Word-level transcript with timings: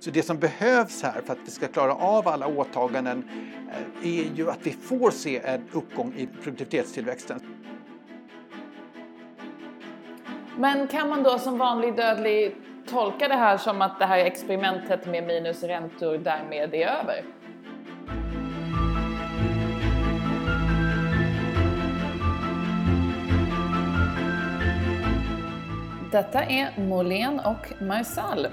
Så 0.00 0.10
det 0.10 0.22
som 0.22 0.38
behövs 0.38 1.02
här 1.02 1.20
för 1.26 1.32
att 1.32 1.38
vi 1.44 1.50
ska 1.50 1.68
klara 1.68 1.94
av 1.94 2.28
alla 2.28 2.46
åtaganden 2.46 3.28
eh, 4.02 4.08
är 4.08 4.34
ju 4.34 4.50
att 4.50 4.66
vi 4.66 4.72
får 4.72 5.10
se 5.10 5.40
en 5.44 5.68
uppgång 5.72 6.14
i 6.16 6.26
produktivitetstillväxten. 6.26 7.40
Men 10.56 10.88
kan 10.88 11.08
man 11.08 11.22
då 11.22 11.38
som 11.38 11.58
vanlig 11.58 11.96
dödlig 11.96 12.56
tolka 12.86 13.28
det 13.28 13.34
här 13.34 13.56
som 13.56 13.82
att 13.82 13.98
det 13.98 14.06
här 14.06 14.18
experimentet 14.18 15.06
med 15.06 15.26
minusräntor 15.26 16.18
därmed 16.18 16.74
är 16.74 16.86
över? 16.86 17.24
Detta 26.12 26.42
är 26.42 26.80
Molén 26.80 27.40
och 27.40 27.82
Marsall. 27.82 28.46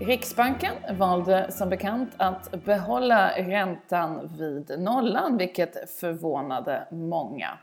Riksbanken 0.00 0.72
valde 0.98 1.52
som 1.52 1.68
bekant 1.68 2.10
att 2.16 2.64
behålla 2.64 3.30
räntan 3.30 4.30
vid 4.38 4.78
nollan, 4.78 5.36
vilket 5.36 5.90
förvånade 5.90 6.86
många. 6.90 7.58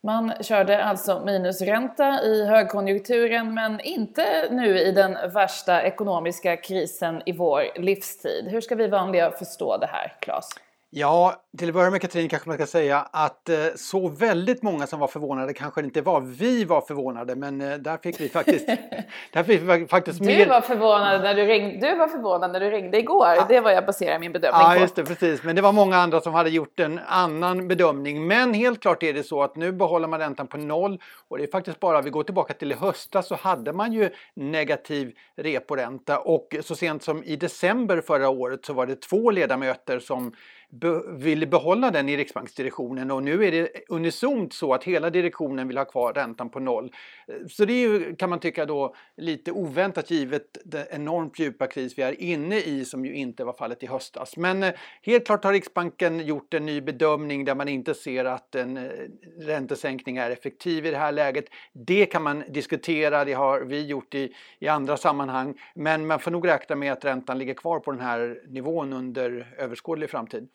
Man 0.00 0.32
körde 0.40 0.84
alltså 0.84 1.22
minusränta 1.24 2.22
i 2.22 2.46
högkonjunkturen 2.46 3.54
men 3.54 3.80
inte 3.80 4.48
nu 4.50 4.78
i 4.78 4.92
den 4.92 5.32
värsta 5.32 5.82
ekonomiska 5.82 6.56
krisen 6.56 7.22
i 7.26 7.32
vår 7.32 7.80
livstid. 7.80 8.48
Hur 8.48 8.60
ska 8.60 8.74
vi 8.74 8.88
vanliga 8.88 9.30
förstå 9.30 9.76
det 9.76 9.86
här, 9.86 10.16
Claes? 10.20 10.48
Ja, 10.94 11.34
till 11.58 11.68
att 11.68 11.74
börja 11.74 11.90
med 11.90 12.00
Katrin 12.00 12.28
kanske 12.28 12.48
man 12.48 12.58
ska 12.58 12.66
säga 12.66 13.08
att 13.10 13.48
eh, 13.48 13.56
så 13.76 14.08
väldigt 14.08 14.62
många 14.62 14.86
som 14.86 15.00
var 15.00 15.06
förvånade 15.06 15.54
kanske 15.54 15.80
det 15.80 15.84
inte 15.84 16.00
var. 16.00 16.20
Vi 16.20 16.64
var 16.64 16.80
förvånade 16.80 17.36
men 17.36 17.60
eh, 17.60 17.74
där 17.74 17.96
fick 17.96 18.20
vi 18.20 18.28
faktiskt, 18.28 18.66
där 19.32 19.42
fick 19.42 19.62
vi 19.62 19.86
faktiskt 19.86 20.18
du 20.18 20.24
mer... 20.26 20.48
Var 20.48 20.60
förvånad 20.60 21.22
när 21.22 21.34
du, 21.34 21.44
ringde, 21.44 21.90
du 21.90 21.96
var 21.96 22.08
förvånad 22.08 22.52
när 22.52 22.60
du 22.60 22.70
ringde 22.70 22.98
igår. 22.98 23.26
Ja. 23.26 23.46
Det 23.48 23.60
var 23.60 23.70
jag 23.70 23.86
baserar 23.86 24.18
min 24.18 24.32
bedömning 24.32 24.60
ja, 24.60 24.68
på. 24.68 24.76
Ja, 24.76 24.80
just 24.80 24.96
det, 24.96 25.04
precis. 25.04 25.42
Men 25.42 25.56
det 25.56 25.62
var 25.62 25.72
många 25.72 25.96
andra 25.96 26.20
som 26.20 26.34
hade 26.34 26.50
gjort 26.50 26.80
en 26.80 27.00
annan 27.06 27.68
bedömning. 27.68 28.26
Men 28.26 28.54
helt 28.54 28.80
klart 28.80 29.02
är 29.02 29.12
det 29.12 29.22
så 29.22 29.42
att 29.42 29.56
nu 29.56 29.72
behåller 29.72 30.08
man 30.08 30.20
räntan 30.20 30.46
på 30.46 30.56
noll 30.56 31.00
och 31.28 31.38
det 31.38 31.44
är 31.44 31.50
faktiskt 31.50 31.80
bara, 31.80 32.02
vi 32.02 32.10
går 32.10 32.22
tillbaka 32.22 32.54
till 32.54 32.72
i 32.72 32.74
höstas 32.74 33.26
så 33.26 33.34
hade 33.34 33.72
man 33.72 33.92
ju 33.92 34.10
negativ 34.34 35.12
reporänta 35.36 36.18
och 36.18 36.56
så 36.60 36.74
sent 36.74 37.02
som 37.02 37.24
i 37.24 37.36
december 37.36 38.00
förra 38.00 38.28
året 38.28 38.64
så 38.64 38.72
var 38.72 38.86
det 38.86 39.00
två 39.00 39.30
ledamöter 39.30 39.98
som 39.98 40.32
be 40.72 41.02
ville 41.06 41.46
behålla 41.46 41.90
den 41.90 42.08
i 42.08 42.16
Riksbanksdirektionen 42.16 43.10
och 43.10 43.22
nu 43.22 43.44
är 43.44 43.52
det 43.52 43.68
unisont 43.88 44.52
så 44.52 44.74
att 44.74 44.84
hela 44.84 45.10
direktionen 45.10 45.68
vill 45.68 45.78
ha 45.78 45.84
kvar 45.84 46.12
räntan 46.12 46.50
på 46.50 46.60
noll. 46.60 46.92
Eh, 47.28 47.34
så 47.48 47.64
det 47.64 47.72
är 47.72 47.88
ju, 47.88 48.16
kan 48.16 48.30
man 48.30 48.40
tycka 48.40 48.66
då, 48.66 48.94
lite 49.16 49.52
oväntat 49.52 50.10
givet 50.10 50.58
den 50.64 50.86
enormt 50.90 51.38
djupa 51.38 51.66
kris 51.66 51.98
vi 51.98 52.02
är 52.02 52.20
inne 52.20 52.58
i 52.58 52.84
som 52.84 53.04
ju 53.04 53.14
inte 53.14 53.44
var 53.44 53.52
fallet 53.52 53.82
i 53.82 53.86
höstas. 53.86 54.36
Men 54.36 54.62
eh, 54.62 54.72
helt 55.02 55.26
klart 55.26 55.44
har 55.44 55.52
Riksbanken 55.52 56.26
gjort 56.26 56.54
en 56.54 56.66
ny 56.66 56.80
bedömning 56.80 57.44
där 57.44 57.54
man 57.54 57.68
inte 57.68 57.94
ser 57.94 58.24
att 58.24 58.54
en 58.54 58.76
eh, 58.76 58.90
räntesänkning 59.38 60.16
är 60.16 60.30
effektiv 60.30 60.86
i 60.86 60.90
det 60.90 60.98
här 60.98 61.12
läget. 61.12 61.44
Det 61.72 62.06
kan 62.06 62.22
man 62.22 62.44
diskutera, 62.48 63.24
det 63.24 63.32
har 63.32 63.60
vi 63.60 63.86
gjort 63.86 64.14
i, 64.14 64.34
i 64.58 64.68
andra 64.68 64.96
sammanhang. 64.96 65.54
Men 65.74 66.06
man 66.06 66.20
får 66.20 66.30
nog 66.30 66.48
räkna 66.48 66.76
med 66.76 66.92
att 66.92 67.04
räntan 67.04 67.38
ligger 67.38 67.54
kvar 67.54 67.80
på 67.80 67.90
den 67.90 68.00
här 68.00 68.42
nivån 68.48 68.92
under 68.92 69.54
överskådlig 69.58 70.10
framtid. 70.10 70.48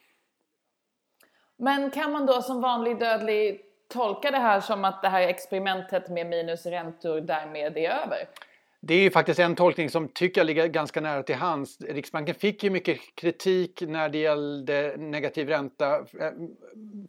Men 1.58 1.92
kan 1.92 2.12
man 2.12 2.26
då 2.26 2.42
som 2.42 2.62
vanlig 2.62 3.00
dödlig 3.00 3.62
tolka 3.88 4.32
det 4.32 4.38
här 4.38 4.62
som 4.62 4.86
att 4.86 5.02
det 5.02 5.10
här 5.10 5.22
experimentet 5.22 6.10
med 6.10 6.28
minusräntor 6.28 7.22
därmed 7.22 7.78
är 7.78 7.90
över? 7.90 8.28
Det 8.80 8.94
är 8.94 9.00
ju 9.00 9.12
faktiskt 9.12 9.40
en 9.40 9.56
tolkning 9.56 9.90
som 9.90 10.08
tycker 10.08 10.42
jag 10.42 10.46
ligger 10.46 10.68
ganska 10.68 11.02
nära 11.02 11.24
till 11.24 11.36
hands. 11.36 11.82
Riksbanken 11.82 12.36
fick 12.36 12.64
ju 12.64 12.70
mycket 12.70 13.16
kritik 13.16 13.84
när 13.88 14.10
det 14.10 14.18
gällde 14.18 14.96
negativ 14.98 15.48
ränta 15.48 15.96
eh, 15.96 16.32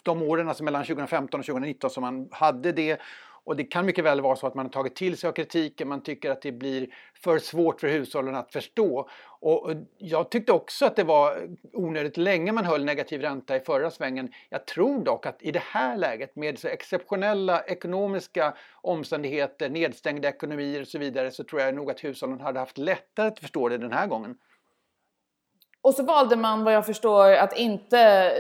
de 0.03 0.22
åren, 0.22 0.48
alltså 0.48 0.65
mellan 0.65 0.84
2015 0.84 1.41
och 1.41 1.47
2019 1.47 1.91
som 1.91 2.00
man 2.00 2.28
hade 2.30 2.72
det. 2.72 3.00
Och 3.48 3.56
det 3.56 3.64
kan 3.64 3.86
mycket 3.86 4.04
väl 4.04 4.20
vara 4.20 4.36
så 4.36 4.47
att 4.47 4.54
man 4.54 4.66
har 4.66 4.70
tagit 4.70 4.97
till 4.97 5.16
sig 5.16 5.28
av 5.28 5.32
kritiken, 5.32 5.88
man 5.88 6.03
tycker 6.03 6.31
att 6.31 6.42
det 6.42 6.53
blir 6.53 6.86
för 7.14 7.38
svårt 7.38 7.81
för 7.81 7.88
hushållen 7.88 8.34
att 8.34 8.53
förstå. 8.53 9.09
Och 9.41 9.70
jag 9.98 10.31
tyckte 10.31 10.53
också 10.53 10.86
att 10.86 10.97
det 10.97 11.04
var 11.04 11.48
onödigt 11.72 12.16
länge 12.16 12.53
man 12.53 12.64
höll 12.64 12.84
negativ 12.84 13.20
ränta 13.20 13.56
i 13.56 13.60
förra 13.60 13.91
svängen. 13.91 14.32
Jag 14.50 14.66
tror 14.66 15.04
dock 15.04 15.26
att 15.26 15.42
i 15.42 15.50
det 15.50 15.62
här 15.62 15.97
läget 15.97 16.36
med 16.36 16.59
så 16.59 16.69
exceptionella 16.69 17.62
ekonomiska 17.62 18.54
omständigheter, 18.75 19.69
nedstängda 19.69 20.28
ekonomier 20.28 20.80
och 20.80 20.88
så 20.88 20.98
vidare 20.98 21.30
så 21.30 21.44
tror 21.44 21.60
jag 21.60 21.75
nog 21.75 21.91
att 21.91 22.04
hushållen 22.04 22.41
hade 22.41 22.60
haft 22.60 22.78
lättare 22.78 23.28
att 23.28 23.38
förstå 23.38 23.69
det 23.69 23.78
den 23.78 23.92
här 23.92 24.06
gången. 24.06 24.36
Och 25.82 25.94
så 25.94 26.03
valde 26.03 26.36
man 26.36 26.65
vad 26.65 26.75
jag 26.75 26.86
förstår 26.86 27.32
att 27.32 27.59
inte 27.59 27.97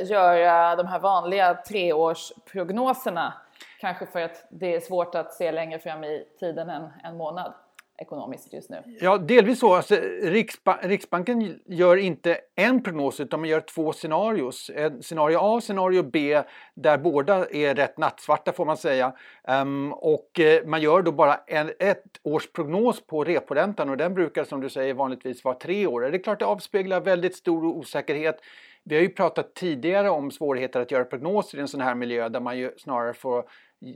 göra 0.08 0.76
de 0.76 0.86
här 0.86 0.98
vanliga 0.98 1.54
treårsprognoserna 1.54 3.32
Kanske 3.80 4.06
för 4.06 4.20
att 4.20 4.46
det 4.50 4.74
är 4.74 4.80
svårt 4.80 5.14
att 5.14 5.34
se 5.34 5.52
längre 5.52 5.78
fram 5.78 6.04
i 6.04 6.24
tiden 6.40 6.70
än 6.70 6.90
en 7.04 7.16
månad 7.16 7.54
ekonomiskt 7.98 8.52
just 8.52 8.70
nu? 8.70 8.82
Ja, 9.00 9.18
delvis 9.18 9.60
så. 9.60 9.74
Alltså, 9.74 9.94
Riksba 10.22 10.78
Riksbanken 10.82 11.60
gör 11.66 11.96
inte 11.96 12.38
en 12.54 12.82
prognos 12.82 13.20
utan 13.20 13.40
man 13.40 13.48
gör 13.48 13.60
två 13.60 13.92
scenarios. 13.92 14.70
Scenario 15.00 15.38
A 15.38 15.54
och 15.54 15.62
scenario 15.62 16.02
B 16.02 16.42
där 16.74 16.98
båda 16.98 17.46
är 17.50 17.74
rätt 17.74 17.98
nattsvarta 17.98 18.52
får 18.52 18.64
man 18.64 18.76
säga. 18.76 19.12
Um, 19.48 19.92
och 19.92 20.40
eh, 20.40 20.64
man 20.64 20.82
gör 20.82 21.02
då 21.02 21.12
bara 21.12 21.34
en 21.46 21.72
ett 21.78 22.04
års 22.22 22.52
prognos 22.52 23.06
på 23.06 23.24
reporäntan 23.24 23.90
och 23.90 23.96
den 23.96 24.14
brukar 24.14 24.44
som 24.44 24.60
du 24.60 24.68
säger 24.68 24.94
vanligtvis 24.94 25.44
vara 25.44 25.54
tre 25.54 25.86
år. 25.86 26.00
Det 26.00 26.16
är 26.16 26.22
klart 26.22 26.38
det 26.38 26.46
avspeglar 26.46 27.00
väldigt 27.00 27.36
stor 27.36 27.64
osäkerhet. 27.64 28.40
Vi 28.84 28.94
har 28.94 29.02
ju 29.02 29.08
pratat 29.08 29.54
tidigare 29.54 30.10
om 30.10 30.30
svårigheter 30.30 30.80
att 30.80 30.90
göra 30.90 31.04
prognoser 31.04 31.58
i 31.58 31.60
en 31.60 31.68
sån 31.68 31.80
här 31.80 31.94
miljö 31.94 32.28
där 32.28 32.40
man 32.40 32.58
ju 32.58 32.72
snarare 32.78 33.14
får 33.14 33.44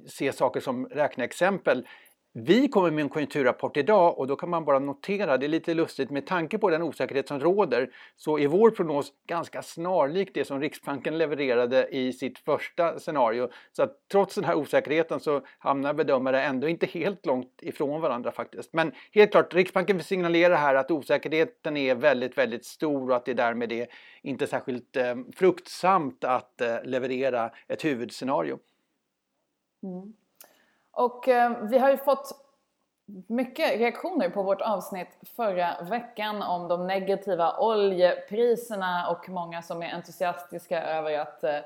se 0.07 0.33
saker 0.33 0.61
som 0.61 0.87
räkneexempel. 0.87 1.87
Vi 2.35 2.69
kommer 2.69 2.91
med 2.91 3.03
en 3.03 3.09
konjunkturrapport 3.09 3.77
idag 3.77 4.19
och 4.19 4.27
då 4.27 4.37
kan 4.37 4.51
man 4.51 4.65
bara 4.65 4.79
notera, 4.79 5.37
det 5.37 5.47
är 5.47 5.49
lite 5.49 5.75
lustigt, 5.75 6.11
med 6.11 6.27
tanke 6.27 6.59
på 6.59 6.71
den 6.71 6.83
osäkerhet 6.83 7.29
som 7.29 7.41
råder 7.41 7.91
så 8.17 8.39
är 8.39 8.49
vår 8.49 8.71
prognos 8.71 9.13
ganska 9.27 9.63
snarlik 9.63 10.31
det 10.35 10.45
som 10.45 10.61
Riksbanken 10.61 11.19
levererade 11.19 11.89
i 11.91 12.13
sitt 12.13 12.39
första 12.39 12.99
scenario. 12.99 13.49
Så 13.73 13.83
att 13.83 14.09
trots 14.13 14.35
den 14.35 14.45
här 14.45 14.55
osäkerheten 14.55 15.21
så 15.21 15.43
hamnar 15.59 15.95
bedömare 15.95 16.43
ändå 16.43 16.69
inte 16.69 16.87
helt 16.87 17.27
långt 17.27 17.59
ifrån 17.63 18.01
varandra 18.01 18.33
faktiskt. 18.33 18.73
Men 18.73 18.93
helt 19.13 19.31
klart, 19.31 19.55
Riksbanken 19.55 19.97
vill 19.97 20.07
signalera 20.07 20.57
här 20.57 20.75
att 20.75 20.91
osäkerheten 20.91 21.77
är 21.77 21.95
väldigt, 21.95 22.39
väldigt 22.39 22.65
stor 22.65 23.11
och 23.11 23.17
att 23.17 23.25
det 23.25 23.35
därmed 23.35 23.73
är 23.73 23.87
inte 24.23 24.47
särskilt 24.47 24.97
eh, 24.97 25.15
fruktsamt 25.37 26.25
att 26.25 26.61
eh, 26.61 26.77
leverera 26.85 27.51
ett 27.69 27.85
huvudscenario. 27.85 28.59
Mm. 29.83 30.13
Och 30.91 31.29
eh, 31.29 31.51
vi 31.63 31.79
har 31.79 31.91
ju 31.91 31.97
fått 31.97 32.33
mycket 33.27 33.79
reaktioner 33.79 34.29
på 34.29 34.43
vårt 34.43 34.61
avsnitt 34.61 35.09
förra 35.37 35.77
veckan 35.83 36.43
om 36.43 36.69
de 36.69 36.87
negativa 36.87 37.59
oljepriserna 37.59 39.09
och 39.09 39.29
många 39.29 39.63
som 39.63 39.83
är 39.83 39.95
entusiastiska 39.95 40.83
över 40.83 41.19
att 41.19 41.45
eh, 41.45 41.59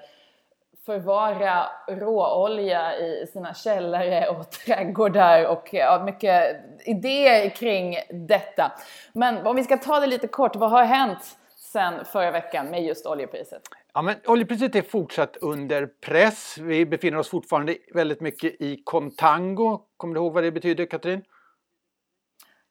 förvara 0.87 1.67
råolja 1.89 2.99
i 2.99 3.27
sina 3.33 3.55
källare 3.55 4.29
och 4.29 4.51
trädgårdar 4.67 5.47
och 5.47 5.69
ja, 5.73 6.03
mycket 6.05 6.57
idéer 6.85 7.51
kring 7.51 7.99
detta. 8.11 8.73
Men 9.13 9.47
om 9.47 9.57
vi 9.57 9.65
ska 9.65 9.77
ta 9.77 10.01
det 10.01 10.07
lite 10.07 10.29
kort, 10.29 10.57
vad 10.57 10.71
har 10.71 10.85
hänt 10.85 11.39
sen 11.57 12.05
förra 12.05 12.31
veckan 12.31 12.67
med 12.67 12.85
just 12.85 13.07
oljepriset? 13.07 13.63
Ja, 13.97 14.03
men 14.03 14.17
oljepriset 14.27 14.75
är 14.75 14.83
fortsatt 14.83 15.37
under 15.41 15.87
press. 15.87 16.59
Vi 16.59 16.87
befinner 16.87 17.19
oss 17.19 17.29
fortfarande 17.29 17.77
väldigt 17.95 18.21
mycket 18.21 18.61
i 18.61 18.83
contango. 18.85 19.81
Kommer 19.97 20.15
du 20.15 20.21
ihåg 20.21 20.33
vad 20.33 20.45
det 20.45 20.53
betyder, 20.53 20.87
Katrin? 20.87 21.23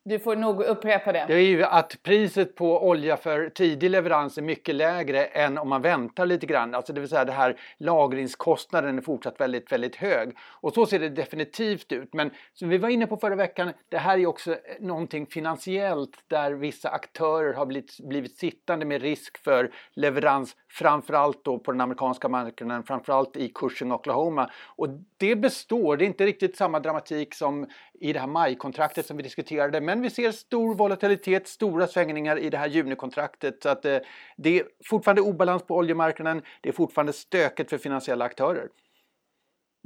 Du 0.08 0.20
får 0.20 0.36
nog 0.36 0.62
upprepa 0.62 1.12
det. 1.12 1.26
Det 1.28 1.34
är 1.34 1.40
ju 1.40 1.64
att 1.64 2.04
priset 2.04 2.56
på 2.56 2.88
olja 2.88 3.18
för 3.18 3.50
tidig 3.50 3.90
leverans 3.90 4.38
är 4.38 4.42
mycket 4.42 4.76
lägre 4.76 5.26
än 5.26 5.58
om 5.58 5.70
man 5.70 5.82
väntar 5.82 6.26
lite 6.26 6.46
grann. 6.46 6.76
Alltså 6.76 6.94
det 6.94 7.00
vill 7.00 7.10
säga 7.10 7.26
det 7.26 7.32
här 7.32 7.60
lagringskostnaden 7.78 8.98
är 8.98 9.02
fortsatt 9.02 9.40
väldigt, 9.40 9.72
väldigt 9.72 9.96
hög. 9.96 10.38
Och 10.40 10.74
så 10.74 10.86
ser 10.86 11.00
det 11.00 11.10
definitivt 11.10 11.92
ut. 11.92 12.14
Men 12.14 12.32
som 12.54 12.70
vi 12.70 12.78
var 12.78 12.90
inne 12.90 13.08
på 13.08 13.18
förra 13.18 13.36
veckan, 13.36 13.72
det 13.90 13.98
här 13.98 14.18
är 14.18 14.26
också 14.26 14.52
eh, 14.52 14.58
någonting 14.80 15.26
finansiellt 15.26 16.24
där 16.28 16.52
vissa 16.52 16.90
aktörer 16.90 17.54
har 17.54 17.66
blivit, 17.66 18.00
blivit 18.00 18.38
sittande 18.38 18.86
med 18.86 19.02
risk 19.02 19.44
för 19.44 19.72
leverans 19.94 20.56
framförallt 20.70 21.44
då 21.44 21.60
på 21.60 21.72
den 21.72 21.82
amerikanska 21.82 22.30
marknaden, 22.30 22.84
framförallt 22.84 23.38
i 23.38 23.50
Cushing, 23.50 23.92
Oklahoma. 23.92 24.50
Och 24.66 24.88
det 25.18 25.36
består, 25.36 25.98
det 25.98 26.06
är 26.06 26.08
inte 26.08 26.26
riktigt 26.26 26.58
samma 26.58 26.80
dramatik 26.80 27.34
som 27.34 27.68
i 28.00 28.14
det 28.14 28.20
här 28.20 28.28
majkontraktet 28.28 29.06
som 29.06 29.18
vi 29.18 29.24
diskuterade, 29.24 29.82
men 29.82 29.95
men 29.96 30.02
vi 30.02 30.10
ser 30.10 30.32
stor 30.32 30.76
volatilitet, 30.76 31.48
stora 31.48 31.88
svängningar 31.88 32.38
i 32.38 32.50
det 32.50 32.58
här 32.58 32.68
junikontraktet. 32.68 33.64
Så 33.64 33.70
att 33.70 33.86
eh, 33.86 33.98
det 34.38 34.60
är 34.60 34.66
fortfarande 34.86 35.22
obalans 35.22 35.64
på 35.64 35.76
oljemarknaden, 35.76 36.42
det 36.62 36.70
är 36.70 36.74
fortfarande 36.74 37.14
stöket 37.14 37.70
för 37.70 37.78
finansiella 37.78 38.26
aktörer. 38.26 38.68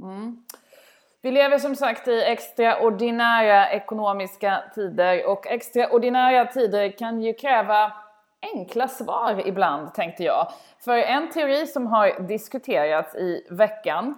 Mm. 0.02 0.36
Vi 1.22 1.30
lever 1.30 1.58
som 1.58 1.76
sagt 1.76 2.08
i 2.08 2.22
extraordinära 2.22 3.70
ekonomiska 3.70 4.62
tider 4.74 5.26
och 5.26 5.46
extraordinära 5.46 6.46
tider 6.46 6.98
kan 6.98 7.22
ju 7.22 7.32
kräva 7.32 7.92
enkla 8.54 8.88
svar 8.88 9.42
ibland 9.46 9.94
tänkte 9.94 10.24
jag. 10.24 10.52
För 10.84 10.96
en 10.96 11.30
teori 11.30 11.66
som 11.66 11.86
har 11.86 12.20
diskuterats 12.28 13.14
i 13.14 13.46
veckan 13.50 14.14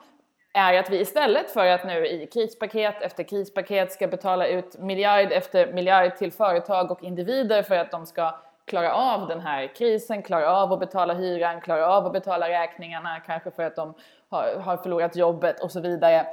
är 0.53 0.79
att 0.79 0.91
vi 0.91 1.01
istället 1.01 1.51
för 1.51 1.67
att 1.67 1.85
nu 1.85 2.07
i 2.07 2.27
krispaket 2.27 3.03
efter 3.03 3.23
krispaket 3.23 3.93
ska 3.93 4.09
betala 4.09 4.47
ut 4.47 4.79
miljard 4.79 5.33
efter 5.33 5.73
miljard 5.73 6.17
till 6.17 6.33
företag 6.33 6.91
och 6.91 7.03
individer 7.03 7.63
för 7.63 7.75
att 7.75 7.91
de 7.91 8.07
ska 8.07 8.35
klara 8.65 8.93
av 8.95 9.29
den 9.29 9.41
här 9.41 9.67
krisen, 9.75 10.23
klara 10.23 10.57
av 10.57 10.73
att 10.73 10.81
betala 10.81 11.15
hyran, 11.15 11.61
klara 11.61 11.87
av 11.87 12.07
att 12.07 12.13
betala 12.13 12.49
räkningarna, 12.49 13.21
kanske 13.27 13.51
för 13.51 13.63
att 13.63 13.77
de 13.77 13.95
har, 14.29 14.57
har 14.57 14.77
förlorat 14.77 15.17
jobbet 15.17 15.61
och 15.61 15.71
så 15.71 15.81
vidare. 15.81 16.27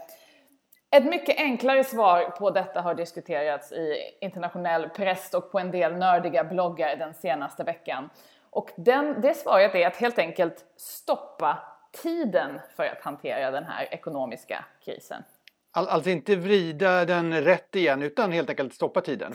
Ett 0.92 1.06
mycket 1.06 1.38
enklare 1.38 1.84
svar 1.84 2.24
på 2.24 2.50
detta 2.50 2.82
har 2.82 2.96
diskuterats 2.96 3.72
i 3.72 3.96
internationell 4.22 4.90
press 4.90 5.34
och 5.34 5.52
på 5.52 5.60
en 5.60 5.72
del 5.72 5.96
nördiga 5.96 6.44
bloggar 6.44 6.96
den 6.96 7.14
senaste 7.14 7.64
veckan. 7.64 8.10
Och 8.50 8.72
den, 8.76 9.22
det 9.22 9.34
svaret 9.34 9.76
är 9.76 9.88
att 9.88 9.98
helt 9.98 10.20
enkelt 10.20 10.66
stoppa 10.78 11.58
tiden 11.92 12.60
för 12.76 12.84
att 12.84 13.02
hantera 13.02 13.52
den 13.52 13.64
här 13.64 13.94
ekonomiska 13.94 14.66
krisen. 14.86 15.24
Alltså 15.72 16.10
inte 16.10 16.36
vrida 16.36 17.06
den 17.06 17.42
rätt 17.42 17.76
igen 17.76 18.02
utan 18.02 18.32
helt 18.32 18.50
enkelt 18.50 18.74
stoppa 18.74 19.02
tiden? 19.02 19.34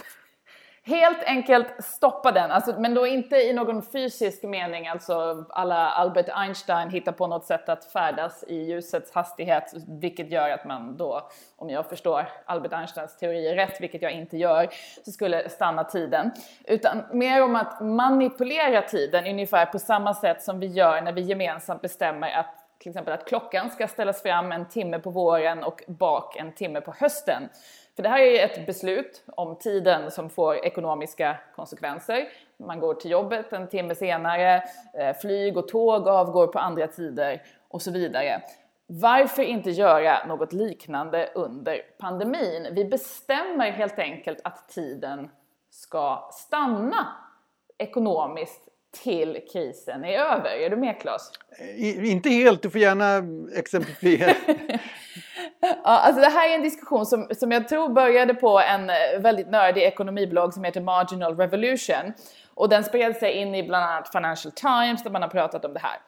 Helt 0.87 1.23
enkelt 1.23 1.67
stoppa 1.85 2.33
den, 2.33 2.51
alltså, 2.51 2.81
men 2.81 2.95
då 2.95 3.07
inte 3.07 3.37
i 3.37 3.53
någon 3.53 3.83
fysisk 3.83 4.43
mening, 4.43 4.89
alltså 4.89 5.45
alla 5.51 5.91
Albert 5.91 6.27
Einstein 6.29 6.91
hittar 6.91 7.13
på 7.13 7.27
något 7.27 7.45
sätt 7.45 7.69
att 7.69 7.85
färdas 7.85 8.45
i 8.49 8.55
ljusets 8.55 9.15
hastighet, 9.15 9.75
vilket 9.89 10.31
gör 10.31 10.51
att 10.51 10.65
man 10.65 10.97
då, 10.97 11.29
om 11.57 11.71
jag 11.71 11.87
förstår 11.87 12.29
Albert 12.45 12.73
Einsteins 12.73 13.17
teorier 13.17 13.55
rätt, 13.55 13.81
vilket 13.81 14.03
jag 14.03 14.13
inte 14.13 14.37
gör, 14.37 14.69
så 15.05 15.13
skulle 15.13 15.49
stanna 15.49 15.85
tiden. 15.85 16.31
Utan 16.65 17.03
mer 17.13 17.43
om 17.43 17.57
att 17.57 17.81
manipulera 17.81 18.83
tiden, 18.83 19.27
ungefär 19.27 19.67
på 19.67 19.79
samma 19.79 20.15
sätt 20.15 20.43
som 20.43 20.61
vi 20.61 20.67
gör 20.67 21.03
när 21.03 21.13
vi 21.13 21.21
gemensamt 21.21 21.83
bestämmer 21.83 22.31
att 22.31 22.65
till 22.79 22.91
exempel 22.91 23.15
att 23.15 23.29
klockan 23.29 23.71
ska 23.71 23.89
ställas 23.89 24.23
fram 24.23 24.53
en 24.53 24.69
timme 24.69 24.99
på 24.99 25.11
våren 25.11 25.65
och 25.65 25.83
bak 25.87 26.37
en 26.37 26.53
timme 26.53 26.81
på 26.81 26.95
hösten. 26.99 27.49
För 27.96 28.02
det 28.02 28.08
här 28.08 28.20
är 28.20 28.44
ett 28.44 28.67
beslut 28.67 29.23
om 29.26 29.56
tiden 29.56 30.11
som 30.11 30.31
får 30.31 30.64
ekonomiska 30.64 31.37
konsekvenser. 31.56 32.29
Man 32.56 32.81
går 32.81 32.94
till 32.94 33.11
jobbet 33.11 33.52
en 33.52 33.69
timme 33.69 33.94
senare, 33.94 34.62
eh, 34.99 35.17
flyg 35.17 35.56
och 35.56 35.69
tåg 35.69 36.08
avgår 36.08 36.46
på 36.46 36.58
andra 36.58 36.87
tider 36.87 37.43
och 37.69 37.82
så 37.82 37.91
vidare. 37.91 38.43
Varför 38.87 39.43
inte 39.43 39.70
göra 39.70 40.26
något 40.26 40.52
liknande 40.52 41.31
under 41.35 41.81
pandemin? 41.99 42.69
Vi 42.73 42.85
bestämmer 42.85 43.70
helt 43.70 43.99
enkelt 43.99 44.41
att 44.44 44.69
tiden 44.69 45.31
ska 45.70 46.29
stanna 46.32 47.06
ekonomiskt 47.79 48.69
till 49.02 49.41
krisen 49.52 50.05
är 50.05 50.19
över. 50.19 50.50
Är 50.50 50.70
du 50.70 50.76
med 50.76 51.00
Claes? 51.00 51.31
Inte 51.99 52.29
helt, 52.29 52.62
du 52.62 52.70
får 52.70 52.81
gärna 52.81 53.23
exemplifiera. 53.58 54.32
ja, 55.85 55.91
alltså 55.91 56.21
det 56.21 56.29
här 56.29 56.51
är 56.51 56.55
en 56.55 56.63
diskussion 56.63 57.07
som, 57.07 57.29
som 57.39 57.53
jag 57.53 57.69
tror 57.69 57.89
började 57.89 58.35
på 58.35 58.61
en 58.61 58.91
eh, 58.91 58.97
väldigt 59.19 59.51
nördig 59.51 59.83
ekonomiblogg 59.83 60.55
som 60.55 60.65
heter 60.65 60.81
Marginal 60.81 61.37
Revolution. 61.37 62.13
Och 62.55 62.69
den 62.69 62.85
spred 62.85 63.17
sig 63.17 63.33
in 63.33 63.55
i 63.55 63.63
bland 63.63 63.85
annat 63.85 64.13
Financial 64.13 64.53
Times 64.53 65.03
där 65.03 65.11
man 65.11 65.23
har 65.23 65.29
pratat 65.29 65.65
om 65.65 65.75
det 65.75 65.81
här. 65.81 65.99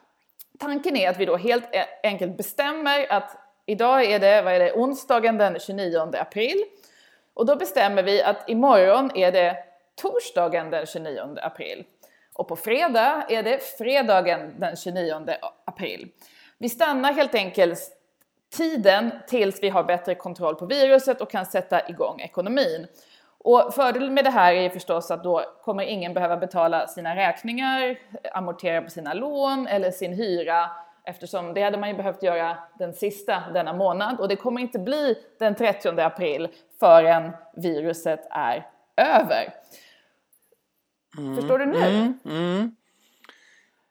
Tanken 0.59 0.97
är 0.97 1.11
att 1.11 1.19
vi 1.19 1.25
då 1.25 1.37
helt 1.37 1.75
e-, 1.75 1.87
enkelt 2.03 2.37
bestämmer 2.37 3.13
att 3.13 3.37
idag 3.67 4.05
är 4.05 4.19
det, 4.19 4.43
vad 4.43 4.55
är 4.55 4.59
det, 4.59 4.73
onsdagen 4.73 5.39
den 5.39 5.59
29 5.59 6.13
april. 6.21 6.65
Och 7.35 7.47
då 7.47 7.57
bestämmer 7.57 8.03
vi 8.03 8.23
att 8.23 8.49
imorgon 8.49 9.11
är 9.15 9.33
det 9.33 9.57
torsdagen 10.03 10.71
den 10.71 10.87
29 10.87 11.37
april. 11.43 11.85
Och 12.33 12.49
på 12.49 12.57
fredag 12.57 13.27
är 13.29 13.43
det 13.43 13.63
fredagen 13.79 14.61
den 14.61 14.77
29 14.77 15.27
april. 15.65 16.09
Vi 16.59 16.69
stannar 16.69 17.13
helt 17.13 17.35
enkelt 17.35 17.96
tiden 18.51 19.11
tills 19.27 19.63
vi 19.63 19.69
har 19.69 19.85
bättre 19.85 20.15
kontroll 20.15 20.55
på 20.55 20.67
viruset 20.67 21.21
och 21.21 21.31
kan 21.31 21.47
sätta 21.47 21.89
igång 21.89 22.21
ekonomin. 22.21 22.87
Och 23.39 23.75
fördelen 23.75 24.15
med 24.15 24.25
det 24.25 24.31
här 24.31 24.55
är 24.55 24.71
förstås 24.71 25.11
att 25.11 25.25
då 25.25 25.45
kommer 25.65 25.85
ingen 25.85 26.15
behöva 26.15 26.37
betala 26.37 26.87
sina 26.87 27.17
räkningar, 27.17 27.99
amortera 28.33 28.83
på 28.83 28.91
sina 28.91 29.15
lån 29.15 29.67
eller 29.67 29.91
sin 29.91 30.13
hyra 30.13 30.71
eftersom 31.05 31.55
det 31.55 31.63
hade 31.63 31.79
man 31.79 31.89
ju 31.89 31.95
behövt 31.95 32.23
göra 32.23 32.59
den 32.79 32.95
sista 32.95 33.43
denna 33.55 33.73
månad 33.73 34.21
och 34.21 34.29
det 34.29 34.37
kommer 34.37 34.61
inte 34.61 34.79
bli 34.79 35.15
den 35.39 35.55
30 35.55 36.01
april 36.01 36.49
förrän 36.81 37.33
viruset 37.57 38.27
är 38.31 38.67
över. 38.97 39.55
Mm, 41.19 41.37
Förstår 41.37 41.59
du 41.59 41.67
nu? 41.67 41.79
Mm, 41.79 42.19
mm. 42.25 42.77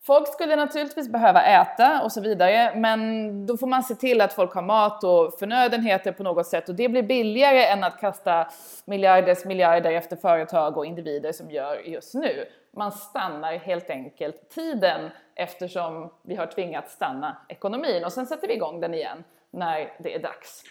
Folk 0.06 0.34
skulle 0.34 0.56
naturligtvis 0.56 1.10
behöva 1.10 1.44
äta 1.44 2.02
och 2.04 2.12
så 2.12 2.22
vidare, 2.22 2.76
men 2.76 3.46
då 3.46 3.58
får 3.58 3.68
man 3.68 3.84
se 3.84 3.96
till 3.96 4.22
att 4.22 4.34
folk 4.34 4.54
har 4.54 4.62
mat 4.62 5.04
och 5.04 5.40
förnödenheter 5.40 6.12
på 6.12 6.24
något 6.24 6.48
sätt 6.48 6.70
och 6.70 6.76
det 6.76 6.90
blir 6.90 7.04
billigare 7.04 7.66
än 7.66 7.84
att 7.84 8.00
kasta 8.00 8.48
miljarders 8.86 9.46
miljarder 9.46 9.92
efter 9.92 10.16
företag 10.16 10.78
och 10.78 10.86
individer 10.86 11.32
som 11.32 11.52
gör 11.52 11.78
just 11.86 12.14
nu. 12.14 12.46
Man 12.78 12.92
stannar 12.92 13.54
helt 13.54 13.90
enkelt 13.90 14.50
tiden 14.50 15.10
eftersom 15.36 16.10
vi 16.24 16.36
har 16.36 16.48
tvingats 16.48 16.94
stanna 16.94 17.38
ekonomin 17.50 18.06
och 18.06 18.14
sen 18.14 18.26
sätter 18.26 18.48
vi 18.48 18.54
igång 18.54 18.80
den 18.80 18.94
igen 18.94 19.24
när 19.52 19.94
det 20.00 20.16
är 20.16 20.20
dags. 20.20 20.64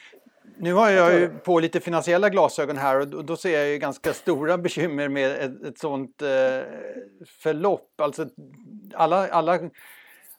Nu 0.57 0.73
har 0.73 0.91
jag 0.91 1.15
ju 1.15 1.29
på 1.29 1.61
lite 1.61 1.81
finansiella 1.81 2.29
glasögon 2.29 2.77
här 2.77 2.99
och 3.17 3.25
då 3.25 3.37
ser 3.37 3.59
jag 3.59 3.69
ju 3.69 3.79
ganska 3.79 4.13
stora 4.13 4.59
bekymmer 4.59 5.09
med 5.09 5.31
ett, 5.31 5.65
ett 5.65 5.79
sånt 5.79 6.23
eh, 6.23 6.29
förlopp. 7.43 8.01
Alltså 8.01 8.27
alla, 8.95 9.29
alla 9.31 9.61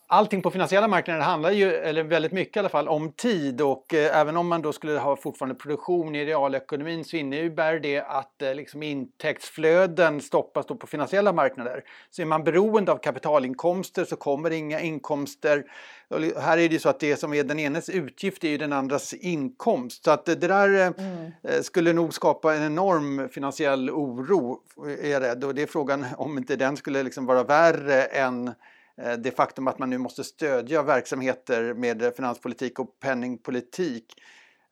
allting 0.08 0.42
på 0.42 0.52
finansiella 0.52 0.88
marknader 0.88 1.22
handlar 1.22 1.52
ju, 1.52 1.74
eller 1.74 2.04
väldigt 2.04 2.32
mycket 2.32 2.56
i 2.56 2.60
alla 2.60 2.70
fall, 2.70 2.88
om 2.88 3.12
tid 3.12 3.62
och 3.62 3.94
eh, 3.94 4.20
även 4.20 4.38
om 4.38 4.48
man 4.48 4.62
då 4.62 4.74
skulle 4.74 5.00
ha 5.00 5.16
fortfarande 5.16 5.56
produktion 5.56 6.16
i 6.16 6.26
realekonomin 6.26 7.06
så 7.06 7.18
innebär 7.18 7.80
det 7.80 8.02
att 8.02 8.42
eh, 8.42 8.56
liksom 8.56 8.84
intäktsflöden 8.84 10.22
stoppas 10.22 10.66
då 10.66 10.76
på 10.76 10.88
finansiella 10.88 11.34
marknader. 11.34 11.84
Så 12.10 12.22
är 12.22 12.26
man 12.26 12.44
beroende 12.44 12.92
av 12.92 12.98
kapitalinkomster 12.98 14.06
så 14.06 14.16
kommer 14.16 14.52
inga 14.52 14.80
inkomster. 14.80 15.64
Och 16.08 16.22
här 16.42 16.58
är 16.58 16.68
det 16.68 16.74
ju 16.74 16.80
så 16.80 16.90
att 16.90 17.00
det 17.00 17.16
som 17.16 17.34
är 17.34 17.44
den 17.44 17.60
enes 17.60 17.90
utgift 17.90 18.44
är 18.44 18.50
ju 18.50 18.58
den 18.58 18.74
andras 18.74 19.14
inkomst. 19.14 20.04
Så 20.04 20.12
att 20.12 20.26
det 20.26 20.36
där 20.36 20.70
eh, 20.70 21.06
mm. 21.06 21.32
Eh, 21.44 21.62
skulle 21.62 21.94
nog 21.94 22.14
skapa 22.14 22.56
en 22.56 22.64
enorm 22.64 23.30
finansiell 23.30 23.90
oro, 23.90 24.60
är 25.02 25.12
jag 25.12 25.22
rädd. 25.22 25.44
Och 25.44 25.56
det 25.56 25.62
är 25.62 25.68
frågan 25.68 26.06
om 26.18 26.38
inte 26.38 26.56
den 26.56 26.78
skulle 26.78 27.04
liksom 27.04 27.26
vara 27.26 27.44
värre 27.44 28.04
än 28.04 28.48
Eh, 28.48 28.54
Eh, 29.02 29.14
det 29.14 29.32
faktum 29.32 29.68
att 29.68 29.80
man 29.80 29.90
nu 29.90 29.98
måste 29.98 30.24
stödja 30.24 30.84
verksamheter 30.84 31.74
med 31.74 32.02
eh, 32.02 32.12
finanspolitik 32.12 32.80
och 32.80 33.00
penningpolitik. 33.00 34.22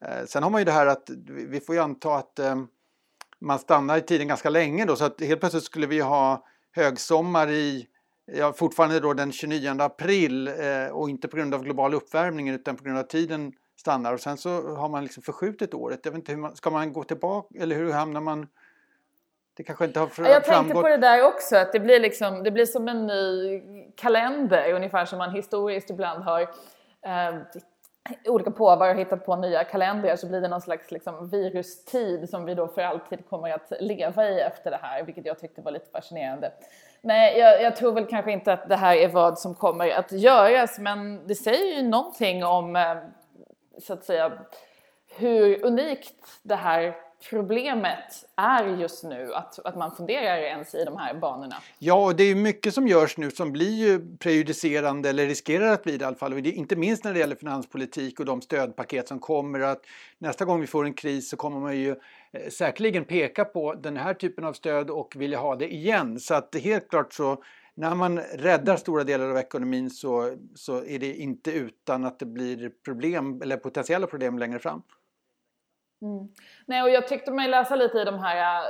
Eh, 0.04 0.24
sen 0.26 0.42
har 0.42 0.50
man 0.50 0.60
ju 0.60 0.64
det 0.64 0.72
här 0.72 0.86
att 0.86 1.10
vi 1.28 1.60
får 1.60 1.74
ju 1.74 1.80
anta 1.80 2.14
att 2.14 2.40
man 3.40 3.58
stannar 3.58 3.98
i 3.98 4.00
tiden 4.00 4.28
ganska 4.28 4.50
länge 4.50 4.84
då 4.84 4.96
så 4.96 5.04
att 5.04 5.20
helt 5.20 5.40
plötsligt 5.40 5.64
skulle 5.64 5.86
vi 5.86 6.00
ha 6.00 6.44
högsommar 6.72 7.50
i 7.50 7.86
ja, 8.26 8.52
fortfarande 8.52 9.00
då 9.00 9.12
den 9.12 9.32
29 9.32 9.76
april 9.78 10.50
och 10.92 11.10
inte 11.10 11.28
på 11.28 11.36
grund 11.36 11.54
av 11.54 11.62
global 11.62 11.94
uppvärmning 11.94 12.48
utan 12.48 12.76
på 12.76 12.84
grund 12.84 12.98
av 12.98 13.04
att 13.04 13.10
tiden 13.10 13.52
stannar 13.80 14.12
och 14.12 14.20
sen 14.20 14.36
så 14.36 14.76
har 14.76 14.88
man 14.88 15.02
liksom 15.02 15.22
förskjutit 15.22 15.74
året. 15.74 16.00
Jag 16.02 16.12
vet 16.12 16.18
inte 16.18 16.32
hur 16.32 16.38
man, 16.38 16.56
ska 16.56 16.70
man 16.70 16.92
gå 16.92 17.04
tillbaka 17.04 17.58
eller 17.58 17.76
hur 17.76 17.92
hamnar 17.92 18.20
man 18.20 18.46
det 19.56 19.62
kanske 19.62 19.84
inte 19.84 20.00
har 20.00 20.06
framgått. 20.06 20.32
Jag 20.32 20.44
tänkte 20.44 20.74
på 20.74 20.88
det 20.88 20.96
där 20.96 21.26
också, 21.26 21.56
att 21.56 21.72
det 21.72 21.80
blir, 21.80 22.00
liksom, 22.00 22.42
det 22.42 22.50
blir 22.50 22.66
som 22.66 22.88
en 22.88 23.06
ny 23.06 23.62
kalender, 23.96 24.72
ungefär 24.72 25.04
som 25.04 25.18
man 25.18 25.30
historiskt 25.30 25.90
ibland 25.90 26.24
har 26.24 26.40
eh, 27.02 27.34
olika 28.26 28.50
påvar 28.50 28.88
har 28.88 28.94
hittat 28.94 29.26
på 29.26 29.36
nya 29.36 29.64
kalendrar 29.64 30.16
så 30.16 30.26
blir 30.26 30.40
det 30.40 30.48
någon 30.48 30.60
slags 30.60 30.90
liksom, 30.90 31.28
virustid 31.28 32.30
som 32.30 32.44
vi 32.44 32.54
då 32.54 32.68
för 32.68 32.82
alltid 32.82 33.28
kommer 33.28 33.50
att 33.50 33.72
leva 33.80 34.28
i 34.28 34.40
efter 34.40 34.70
det 34.70 34.78
här, 34.82 35.02
vilket 35.02 35.26
jag 35.26 35.38
tyckte 35.38 35.62
var 35.62 35.72
lite 35.72 35.90
fascinerande. 35.90 36.52
Nej, 37.00 37.38
jag, 37.38 37.62
jag, 37.62 37.76
tror 37.76 37.92
väl 37.92 38.06
kanske 38.06 38.32
inte 38.32 38.52
att 38.52 38.68
det 38.68 38.76
här 38.76 38.96
är 38.96 39.08
vad 39.08 39.38
som 39.38 39.54
kommer 39.54 39.90
att 39.90 40.12
göras, 40.12 40.78
men 40.78 41.26
det 41.26 41.34
säger 41.34 41.76
ju 41.76 41.88
någonting 41.88 42.44
om, 42.44 42.76
eh, 42.76 42.96
så 43.78 43.92
att 43.92 44.04
säga, 44.04 44.32
hur 45.16 45.64
unikt 45.64 46.40
det 46.42 46.54
här 46.54 46.96
problemet 47.30 48.24
är 48.36 48.66
just 48.66 49.04
nu, 49.04 49.34
att, 49.34 49.58
att 49.58 49.76
man 49.76 49.96
funderar 49.96 50.36
ens 50.36 50.74
i 50.74 50.84
de 50.84 50.96
här 50.96 51.14
banorna. 51.14 51.56
Ja, 51.78 52.04
och 52.04 52.16
det 52.16 52.24
är 52.24 52.34
mycket 52.34 52.74
som 52.74 52.88
görs 52.88 53.16
nu 53.16 53.30
som 53.30 53.52
blir 53.52 53.74
ju 53.74 54.16
prejudicerande 54.16 55.08
eller 55.08 55.26
riskerar 55.26 55.72
att 55.72 55.82
bli 55.82 55.96
det 55.96 56.02
i 56.02 56.06
alla 56.06 56.16
fall. 56.16 56.32
Och 56.32 56.42
det, 56.42 56.50
inte 56.50 56.76
minst 56.76 57.04
när 57.04 57.12
det 57.12 57.18
gäller 57.18 57.36
finanspolitik 57.36 58.20
och 58.20 58.26
de 58.26 58.42
stödpaket 58.42 59.08
som 59.08 59.18
kommer. 59.18 59.60
Att 59.60 59.82
nästa 60.18 60.44
gång 60.44 60.60
vi 60.60 60.66
får 60.66 60.84
en 60.84 60.94
kris 60.94 61.30
så 61.30 61.36
kommer 61.36 61.60
man 61.60 61.76
ju 61.76 61.90
eh, 62.32 62.48
säkerligen 62.50 63.04
peka 63.04 63.44
på 63.44 63.74
den 63.74 63.96
här 63.96 64.14
typen 64.14 64.44
av 64.44 64.52
stöd 64.52 64.90
och 64.90 65.16
vilja 65.16 65.38
ha 65.38 65.56
det 65.56 65.74
igen. 65.74 66.20
Så 66.20 66.34
att 66.34 66.54
helt 66.54 66.90
klart 66.90 67.12
så 67.12 67.42
när 67.74 67.94
man 67.94 68.18
räddar 68.18 68.76
stora 68.76 69.04
delar 69.04 69.30
av 69.30 69.36
ekonomin 69.36 69.90
så, 69.90 70.36
så 70.54 70.84
är 70.84 70.98
det 70.98 71.14
inte 71.14 71.52
utan 71.52 72.04
att 72.04 72.18
det 72.18 72.26
blir 72.26 72.72
problem 72.84 73.42
eller 73.42 73.56
potentiella 73.56 74.06
problem 74.06 74.38
längre 74.38 74.58
fram. 74.58 74.82
Mm. 76.02 76.28
Nej, 76.66 76.82
och 76.82 76.90
jag 76.90 77.08
tyckte 77.08 77.30
mig 77.30 77.48
läsa 77.48 77.76
lite 77.76 77.98
i 77.98 78.04
de 78.04 78.18
här 78.18 78.36
äh, 78.36 78.64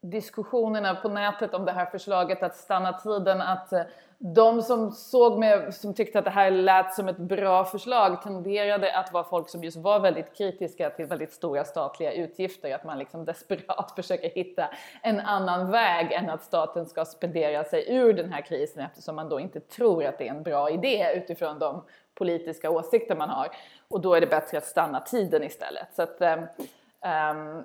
diskussionerna 0.00 0.94
på 0.94 1.08
nätet 1.08 1.54
om 1.54 1.64
det 1.64 1.72
här 1.72 1.86
förslaget 1.86 2.42
att 2.42 2.56
stanna 2.56 2.92
tiden 2.92 3.40
att 3.40 3.72
eh, 3.72 3.82
de 4.22 4.62
som 4.62 4.92
såg 4.92 5.38
med, 5.38 5.74
som 5.74 5.94
tyckte 5.94 6.18
att 6.18 6.24
det 6.24 6.30
här 6.30 6.50
lät 6.50 6.94
som 6.94 7.08
ett 7.08 7.18
bra 7.18 7.64
förslag 7.64 8.22
tenderade 8.22 8.96
att 8.96 9.12
vara 9.12 9.24
folk 9.24 9.48
som 9.48 9.64
just 9.64 9.76
var 9.76 10.00
väldigt 10.00 10.36
kritiska 10.36 10.90
till 10.90 11.06
väldigt 11.06 11.32
stora 11.32 11.64
statliga 11.64 12.12
utgifter. 12.12 12.74
Att 12.74 12.84
man 12.84 12.98
liksom 12.98 13.24
desperat 13.24 13.92
försöker 13.96 14.28
hitta 14.28 14.68
en 15.02 15.20
annan 15.20 15.70
väg 15.70 16.12
än 16.12 16.30
att 16.30 16.42
staten 16.42 16.86
ska 16.86 17.04
spendera 17.04 17.64
sig 17.64 17.94
ur 17.94 18.12
den 18.12 18.32
här 18.32 18.42
krisen 18.42 18.84
eftersom 18.84 19.16
man 19.16 19.28
då 19.28 19.40
inte 19.40 19.60
tror 19.60 20.04
att 20.04 20.18
det 20.18 20.28
är 20.28 20.34
en 20.34 20.42
bra 20.42 20.70
idé 20.70 21.12
utifrån 21.16 21.58
de 21.58 21.84
politiska 22.14 22.70
åsikter 22.70 23.16
man 23.16 23.30
har. 23.30 23.48
Och 23.88 24.00
då 24.00 24.14
är 24.14 24.20
det 24.20 24.26
bättre 24.26 24.58
att 24.58 24.66
stanna 24.66 25.00
tiden 25.00 25.44
istället. 25.44 25.88
Så 25.96 26.02
att, 26.02 26.20
um, 26.20 26.46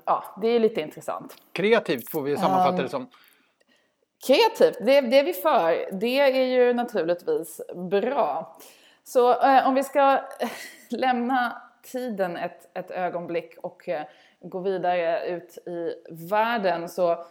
ja, 0.06 0.24
det 0.42 0.48
är 0.48 0.60
lite 0.60 0.82
intressant. 0.82 1.36
Kreativt 1.52 2.12
får 2.12 2.22
vi 2.22 2.38
sammanfatta 2.38 2.84
det 2.84 2.90
som. 2.90 3.08
Kreativt, 4.28 4.78
det, 4.86 5.02
det 5.02 5.20
är 5.20 5.24
vi 5.24 5.34
för. 5.34 6.00
Det 6.00 6.20
är 6.20 6.46
ju 6.46 6.74
naturligtvis 6.74 7.62
bra. 7.76 8.58
Så 9.04 9.42
eh, 9.44 9.68
om 9.68 9.76
vi 9.76 9.84
ska 9.84 10.14
eh, 10.40 10.50
lämna 10.90 11.62
tiden 11.92 12.38
ett, 12.38 12.78
ett 12.78 12.92
ögonblick 12.92 13.58
och 13.62 13.90
eh, 13.90 14.04
gå 14.42 14.60
vidare 14.60 15.28
ut 15.28 15.58
i 15.58 15.94
världen 16.30 16.90
så 16.90 17.26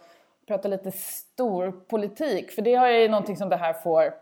prata 0.47 0.67
lite 0.67 0.91
storpolitik. 0.91 2.51
För 2.51 2.61
det 2.61 2.75
har 2.75 2.87
ju 2.87 3.07
någonting 3.07 3.37
som 3.37 3.49
det 3.49 3.55
här 3.55 3.73
får 3.73 4.13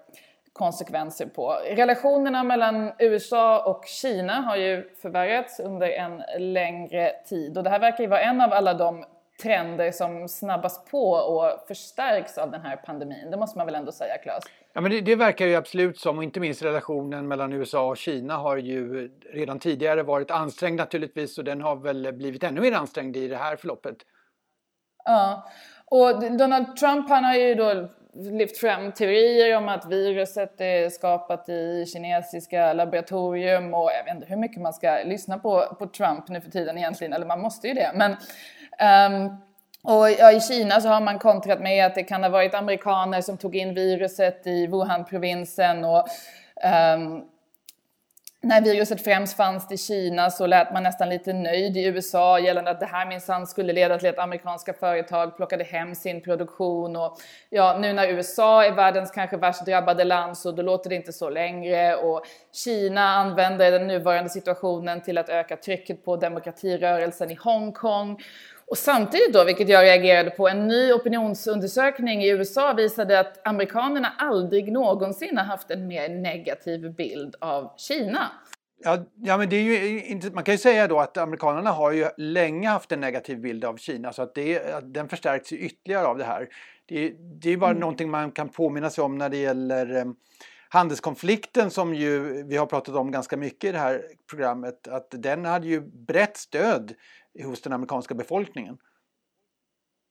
konsekvenser 0.53 1.25
på. 1.25 1.57
Relationerna 1.65 2.43
mellan 2.43 2.91
USA 2.99 3.63
och 3.71 3.85
Kina 3.85 4.33
har 4.33 4.55
ju 4.55 4.89
förvärrats 5.01 5.59
under 5.59 5.87
en 5.87 6.23
längre 6.39 7.11
tid 7.25 7.57
och 7.57 7.63
det 7.63 7.69
här 7.69 7.79
verkar 7.79 8.03
ju 8.03 8.09
vara 8.09 8.21
en 8.21 8.41
av 8.41 8.53
alla 8.53 8.73
de 8.73 9.05
trender 9.43 9.91
som 9.91 10.27
snabbas 10.27 10.85
på 10.85 11.11
och 11.11 11.67
förstärks 11.67 12.37
av 12.37 12.51
den 12.51 12.61
här 12.61 12.75
pandemin. 12.75 13.31
Det 13.31 13.37
måste 13.37 13.57
man 13.57 13.65
väl 13.65 13.75
ändå 13.75 13.91
säga, 13.91 14.17
Claes? 14.17 14.43
Ja, 14.73 14.81
men 14.81 14.91
det, 14.91 15.01
det, 15.01 15.15
verkar 15.15 15.45
ju 15.45 15.55
absolut 15.55 15.99
som, 15.99 16.17
och 16.17 16.23
inte 16.23 16.39
minst 16.39 16.63
relationen 16.63 17.27
mellan 17.27 17.53
USA 17.53 17.87
och 17.87 17.97
Kina 17.97 18.37
har 18.37 18.57
ju 18.57 19.09
redan 19.33 19.59
tidigare 19.59 20.03
varit 20.03 20.31
ansträngd 20.31 20.77
naturligtvis 20.77 21.37
och 21.37 21.43
den 21.43 21.61
har 21.61 21.75
väl 21.75 22.13
blivit 22.13 22.43
ännu 22.43 22.61
mer 22.61 22.71
ansträngd 22.71 23.17
i 23.17 23.27
det 23.27 23.37
här 23.37 23.55
förloppet. 23.55 23.97
Ja, 25.05 25.49
och 25.85 26.37
Donald 26.37 26.77
Trump 26.77 27.09
han 27.09 27.23
har 27.23 27.35
ju 27.35 27.55
då 27.55 27.89
lyft 28.13 28.57
fram 28.57 28.91
teorier 28.91 29.57
om 29.57 29.69
att 29.69 29.85
viruset 29.85 30.61
är 30.61 30.89
skapat 30.89 31.49
i 31.49 31.85
kinesiska 31.85 32.73
laboratorium 32.73 33.73
och 33.73 33.89
jag 33.91 34.03
vet 34.03 34.15
inte 34.15 34.27
hur 34.27 34.37
mycket 34.37 34.61
man 34.61 34.73
ska 34.73 35.03
lyssna 35.05 35.37
på, 35.37 35.75
på 35.79 35.87
Trump 35.87 36.29
nu 36.29 36.41
för 36.41 36.51
tiden 36.51 36.77
egentligen, 36.77 37.13
eller 37.13 37.25
man 37.25 37.41
måste 37.41 37.67
ju 37.67 37.73
det. 37.73 37.91
Men, 37.95 38.15
um, 38.79 39.37
och 39.83 40.11
ja, 40.11 40.31
i 40.31 40.41
Kina 40.41 40.81
så 40.81 40.87
har 40.87 41.01
man 41.01 41.19
kontrat 41.19 41.59
med 41.59 41.85
att 41.85 41.95
det 41.95 42.03
kan 42.03 42.23
ha 42.23 42.29
varit 42.29 42.53
amerikaner 42.53 43.21
som 43.21 43.37
tog 43.37 43.55
in 43.55 43.73
viruset 43.73 44.47
i 44.47 44.67
Wuhan-provinsen 44.67 45.83
och 45.85 46.07
um, 46.95 47.29
när 48.43 48.61
viruset 48.61 49.03
främst 49.03 49.37
fanns 49.37 49.71
i 49.71 49.77
Kina 49.77 50.29
så 50.29 50.45
lät 50.45 50.73
man 50.73 50.83
nästan 50.83 51.09
lite 51.09 51.33
nöjd 51.33 51.77
i 51.77 51.85
USA 51.85 52.39
gällande 52.39 52.71
att 52.71 52.79
det 52.79 52.85
här 52.85 53.05
minsann 53.05 53.47
skulle 53.47 53.73
leda 53.73 53.97
till 53.97 54.09
att 54.09 54.19
amerikanska 54.19 54.73
företag 54.73 55.37
plockade 55.37 55.63
hem 55.63 55.95
sin 55.95 56.21
produktion 56.21 56.95
och 56.95 57.17
ja, 57.49 57.77
nu 57.79 57.93
när 57.93 58.07
USA 58.07 58.65
är 58.65 58.71
världens 58.71 59.11
kanske 59.11 59.37
värst 59.37 59.65
drabbade 59.65 60.03
land 60.03 60.37
så 60.37 60.51
då 60.51 60.61
låter 60.61 60.89
det 60.89 60.95
inte 60.95 61.13
så 61.13 61.29
längre 61.29 61.95
och 61.95 62.23
Kina 62.51 63.01
använder 63.01 63.71
den 63.71 63.87
nuvarande 63.87 64.29
situationen 64.29 65.01
till 65.01 65.17
att 65.17 65.29
öka 65.29 65.57
trycket 65.57 66.05
på 66.05 66.17
demokratirörelsen 66.17 67.31
i 67.31 67.35
Hongkong 67.35 68.19
och 68.73 68.77
samtidigt 68.77 69.33
då, 69.33 69.43
vilket 69.43 69.69
jag 69.69 69.83
reagerade 69.83 70.29
på, 70.29 70.47
en 70.47 70.67
ny 70.67 70.93
opinionsundersökning 70.93 72.23
i 72.23 72.29
USA 72.29 72.73
visade 72.73 73.19
att 73.19 73.47
amerikanerna 73.47 74.13
aldrig 74.17 74.71
någonsin 74.71 75.37
har 75.37 75.45
haft 75.45 75.71
en 75.71 75.87
mer 75.87 76.09
negativ 76.09 76.95
bild 76.95 77.35
av 77.41 77.71
Kina. 77.77 78.31
Ja, 78.83 78.97
ja, 79.15 79.37
men 79.37 79.49
det 79.49 79.55
är 79.55 79.61
ju 79.61 80.31
man 80.31 80.43
kan 80.43 80.53
ju 80.53 80.57
säga 80.57 80.87
då 80.87 80.99
att 80.99 81.17
amerikanerna 81.17 81.71
har 81.71 81.91
ju 81.91 82.07
länge 82.17 82.69
haft 82.69 82.91
en 82.91 82.99
negativ 82.99 83.41
bild 83.41 83.65
av 83.65 83.77
Kina 83.77 84.13
så 84.13 84.21
att, 84.21 84.35
det, 84.35 84.73
att 84.73 84.93
den 84.93 85.09
förstärks 85.09 85.51
ytterligare 85.51 86.07
av 86.07 86.17
det 86.17 86.25
här. 86.25 86.47
Det, 86.85 87.13
det 87.41 87.49
är 87.49 87.57
bara 87.57 87.71
mm. 87.71 87.79
någonting 87.79 88.09
man 88.09 88.31
kan 88.31 88.49
påminna 88.49 88.89
sig 88.89 89.03
om 89.03 89.17
när 89.17 89.29
det 89.29 89.37
gäller 89.37 89.95
eh, 89.95 90.05
handelskonflikten 90.69 91.69
som 91.69 91.95
ju 91.95 92.43
vi 92.43 92.57
har 92.57 92.65
pratat 92.65 92.95
om 92.95 93.11
ganska 93.11 93.37
mycket 93.37 93.69
i 93.69 93.71
det 93.71 93.79
här 93.79 94.01
programmet, 94.29 94.87
att 94.87 95.07
den 95.09 95.45
hade 95.45 95.67
ju 95.67 95.81
brett 95.81 96.37
stöd 96.37 96.93
hos 97.45 97.61
den 97.61 97.73
amerikanska 97.73 98.13
befolkningen. 98.13 98.77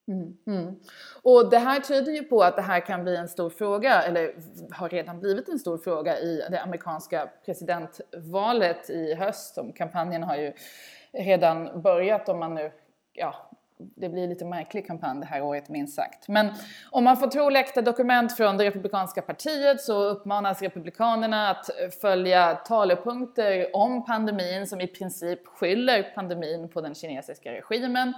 Mm, 0.08 0.36
mm. 0.46 0.80
Och 1.22 1.50
det 1.50 1.58
här 1.58 1.80
tyder 1.80 2.12
ju 2.12 2.22
på 2.22 2.42
att 2.42 2.56
det 2.56 2.62
här 2.62 2.80
kan 2.80 3.02
bli 3.02 3.16
en 3.16 3.28
stor 3.28 3.50
fråga, 3.50 4.02
eller 4.02 4.34
har 4.72 4.88
redan 4.88 5.20
blivit 5.20 5.48
en 5.48 5.58
stor 5.58 5.78
fråga 5.78 6.18
i 6.18 6.42
det 6.50 6.62
amerikanska 6.62 7.30
presidentvalet 7.44 8.90
i 8.90 9.14
höst. 9.14 9.58
Kampanjen 9.76 10.22
har 10.22 10.36
ju 10.36 10.52
redan 11.12 11.82
börjat 11.82 12.28
om 12.28 12.38
man 12.38 12.54
nu 12.54 12.72
ja, 13.12 13.50
det 13.94 14.08
blir 14.08 14.28
lite 14.28 14.44
märklig 14.44 14.86
kampanj 14.86 15.20
det 15.20 15.26
här 15.26 15.42
året 15.42 15.68
minst 15.68 15.96
sagt. 15.96 16.28
Men 16.28 16.50
om 16.90 17.04
man 17.04 17.16
får 17.16 17.26
tro 17.26 17.48
läckta 17.48 17.82
dokument 17.82 18.36
från 18.36 18.56
det 18.56 18.64
republikanska 18.64 19.22
partiet 19.22 19.80
så 19.80 20.04
uppmanas 20.04 20.62
republikanerna 20.62 21.50
att 21.50 21.70
följa 22.00 22.54
talepunkter 22.54 23.76
om 23.76 24.04
pandemin 24.04 24.66
som 24.66 24.80
i 24.80 24.86
princip 24.86 25.46
skyller 25.46 26.02
pandemin 26.14 26.68
på 26.68 26.80
den 26.80 26.94
kinesiska 26.94 27.52
regimen. 27.52 28.14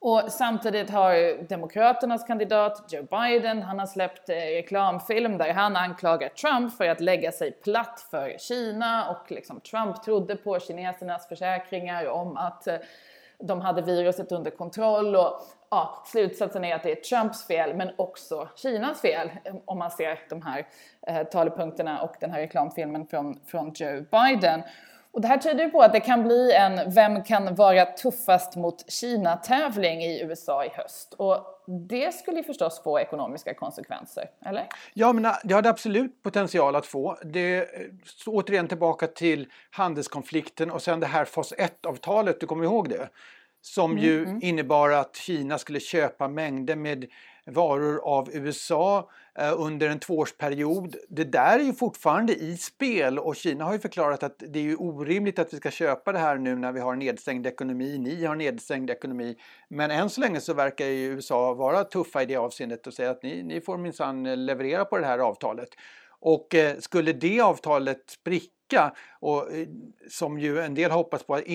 Och 0.00 0.22
samtidigt 0.28 0.90
har 0.90 1.42
Demokraternas 1.48 2.24
kandidat 2.24 2.84
Joe 2.92 3.02
Biden, 3.02 3.62
han 3.62 3.78
har 3.78 3.86
släppt 3.86 4.28
eh, 4.28 4.34
reklamfilm 4.34 5.38
där 5.38 5.52
han 5.52 5.76
anklagar 5.76 6.28
Trump 6.28 6.76
för 6.76 6.88
att 6.88 7.00
lägga 7.00 7.32
sig 7.32 7.52
platt 7.52 8.06
för 8.10 8.38
Kina 8.38 9.10
och 9.10 9.30
liksom 9.30 9.60
Trump 9.60 10.02
trodde 10.02 10.36
på 10.36 10.60
kinesernas 10.60 11.28
försäkringar 11.28 12.06
om 12.06 12.36
att 12.36 12.66
eh, 12.66 12.76
de 13.42 13.60
hade 13.60 13.82
viruset 13.82 14.32
under 14.32 14.50
kontroll 14.50 15.16
och 15.16 15.40
ja, 15.70 16.02
slutsatsen 16.06 16.64
är 16.64 16.74
att 16.74 16.82
det 16.82 16.90
är 16.90 16.94
Trumps 16.94 17.46
fel 17.46 17.76
men 17.76 17.90
också 17.96 18.48
Kinas 18.56 19.00
fel 19.00 19.30
eh, 19.44 19.54
om 19.64 19.78
man 19.78 19.90
ser 19.90 20.20
de 20.28 20.42
här 20.42 20.66
eh, 21.06 21.22
talepunkterna 21.22 22.02
och 22.02 22.14
den 22.20 22.30
här 22.30 22.40
reklamfilmen 22.40 23.06
från, 23.06 23.40
från 23.46 23.72
Joe 23.74 24.04
Biden. 24.10 24.62
Och 25.12 25.20
det 25.20 25.28
här 25.28 25.38
tyder 25.38 25.64
ju 25.64 25.70
på 25.70 25.82
att 25.82 25.92
det 25.92 26.00
kan 26.00 26.24
bli 26.24 26.52
en 26.52 26.92
Vem 26.94 27.24
kan 27.24 27.54
vara 27.54 27.84
tuffast 27.84 28.56
mot 28.56 28.90
Kina-tävling 28.90 30.02
i 30.02 30.22
USA 30.22 30.64
i 30.64 30.68
höst. 30.68 31.14
Och 31.18 31.46
det 31.90 32.14
skulle 32.14 32.36
ju 32.36 32.44
förstås 32.44 32.82
få 32.82 33.00
ekonomiska 33.00 33.54
konsekvenser, 33.54 34.30
eller? 34.46 34.66
Ja, 34.94 35.12
men 35.12 35.32
det 35.44 35.54
har 35.54 35.62
det 35.62 35.70
absolut 35.70 36.22
potential 36.22 36.76
att 36.76 36.86
få. 36.86 37.18
Det, 37.22 37.68
så 38.04 38.30
återigen 38.30 38.68
tillbaka 38.68 39.06
till 39.06 39.46
handelskonflikten 39.70 40.70
och 40.70 40.82
sen 40.82 41.00
det 41.00 41.06
här 41.06 41.24
fas 41.24 41.52
1-avtalet, 41.52 42.40
du 42.40 42.46
kommer 42.46 42.64
ihåg 42.64 42.88
det? 42.88 43.08
Som 43.60 43.90
mm, 43.90 44.04
ju 44.04 44.24
mm. 44.24 44.38
innebar 44.42 44.90
att 44.90 45.16
Kina 45.16 45.58
skulle 45.58 45.80
köpa 45.80 46.28
mängder 46.28 46.76
med 46.76 47.06
varor 47.46 48.00
av 48.04 48.28
USA 48.32 48.98
eh, 48.98 49.04
Eh, 49.40 49.60
under 49.60 49.88
en 49.88 49.98
tvåårsperiod. 49.98 50.96
Det 51.08 51.24
där 51.24 51.58
är 51.58 51.62
ju 51.62 51.72
fortfarande 51.72 52.34
i 52.34 52.56
spel 52.56 53.18
och 53.18 53.36
Kina 53.36 53.64
har 53.64 53.72
ju 53.72 53.78
förklarat 53.78 54.22
att 54.22 54.38
det 54.38 54.58
är 54.58 54.62
ju 54.62 54.76
orimligt 54.76 55.38
att 55.38 55.52
vi 55.52 55.56
ska 55.56 55.70
köpa 55.70 56.12
det 56.12 56.18
här 56.18 56.38
nu 56.38 56.56
när 56.56 56.72
vi 56.72 56.80
har 56.80 56.96
nedstängd 56.96 57.46
ekonomi. 57.46 57.98
Ni 57.98 58.24
har 58.24 58.36
nedstängd 58.36 58.90
ekonomi. 58.90 59.36
Men 59.68 59.90
än 59.90 60.10
så 60.10 60.20
länge 60.20 60.40
så 60.40 60.54
verkar 60.54 60.86
ju 60.86 61.04
USA 61.04 61.54
vara 61.54 61.84
tuffa 61.84 62.22
i 62.22 62.26
det 62.26 62.36
avseendet 62.36 62.86
och 62.86 62.94
säga 62.94 63.10
att 63.10 63.22
ni, 63.22 63.42
ni 63.42 63.60
får 63.60 63.76
minsann 63.76 64.46
leverera 64.46 64.84
på 64.84 64.98
det 64.98 65.06
här 65.06 65.18
avtalet. 65.18 65.68
Och 66.20 66.54
eh, 66.54 66.78
skulle 66.78 67.12
det 67.12 67.40
avtalet 67.40 68.10
spricka 68.10 68.92
och 69.20 69.52
eh, 69.52 69.66
som 70.10 70.38
ju 70.38 70.60
en 70.60 70.74
del 70.74 70.90
hoppas 70.90 71.22
på 71.22 71.34
att 71.34 71.46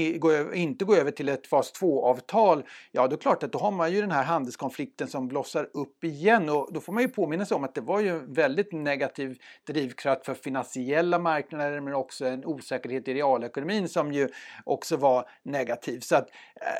inte 0.53 0.85
gå 0.85 0.95
över 0.95 1.11
till 1.11 1.29
ett 1.29 1.47
fas 1.47 1.73
2-avtal, 1.81 2.63
ja 2.91 3.01
då 3.01 3.05
är 3.05 3.09
det 3.09 3.17
klart 3.17 3.43
att 3.43 3.51
då 3.51 3.59
har 3.59 3.71
man 3.71 3.91
ju 3.91 4.01
den 4.01 4.11
här 4.11 4.23
handelskonflikten 4.23 5.07
som 5.07 5.27
blossar 5.27 5.69
upp 5.73 6.03
igen 6.03 6.49
och 6.49 6.73
då 6.73 6.79
får 6.79 6.93
man 6.93 7.03
ju 7.03 7.09
påminna 7.09 7.45
sig 7.45 7.55
om 7.55 7.63
att 7.63 7.75
det 7.75 7.81
var 7.81 7.99
ju 7.99 8.09
en 8.09 8.33
väldigt 8.33 8.71
negativ 8.71 9.37
drivkraft 9.67 10.25
för 10.25 10.33
finansiella 10.33 11.19
marknader 11.19 11.79
men 11.79 11.93
också 11.93 12.25
en 12.25 12.45
osäkerhet 12.45 13.07
i 13.07 13.13
realekonomin 13.13 13.89
som 13.89 14.13
ju 14.13 14.29
också 14.63 14.97
var 14.97 15.29
negativ. 15.43 15.99
Så 15.99 16.15
att 16.15 16.29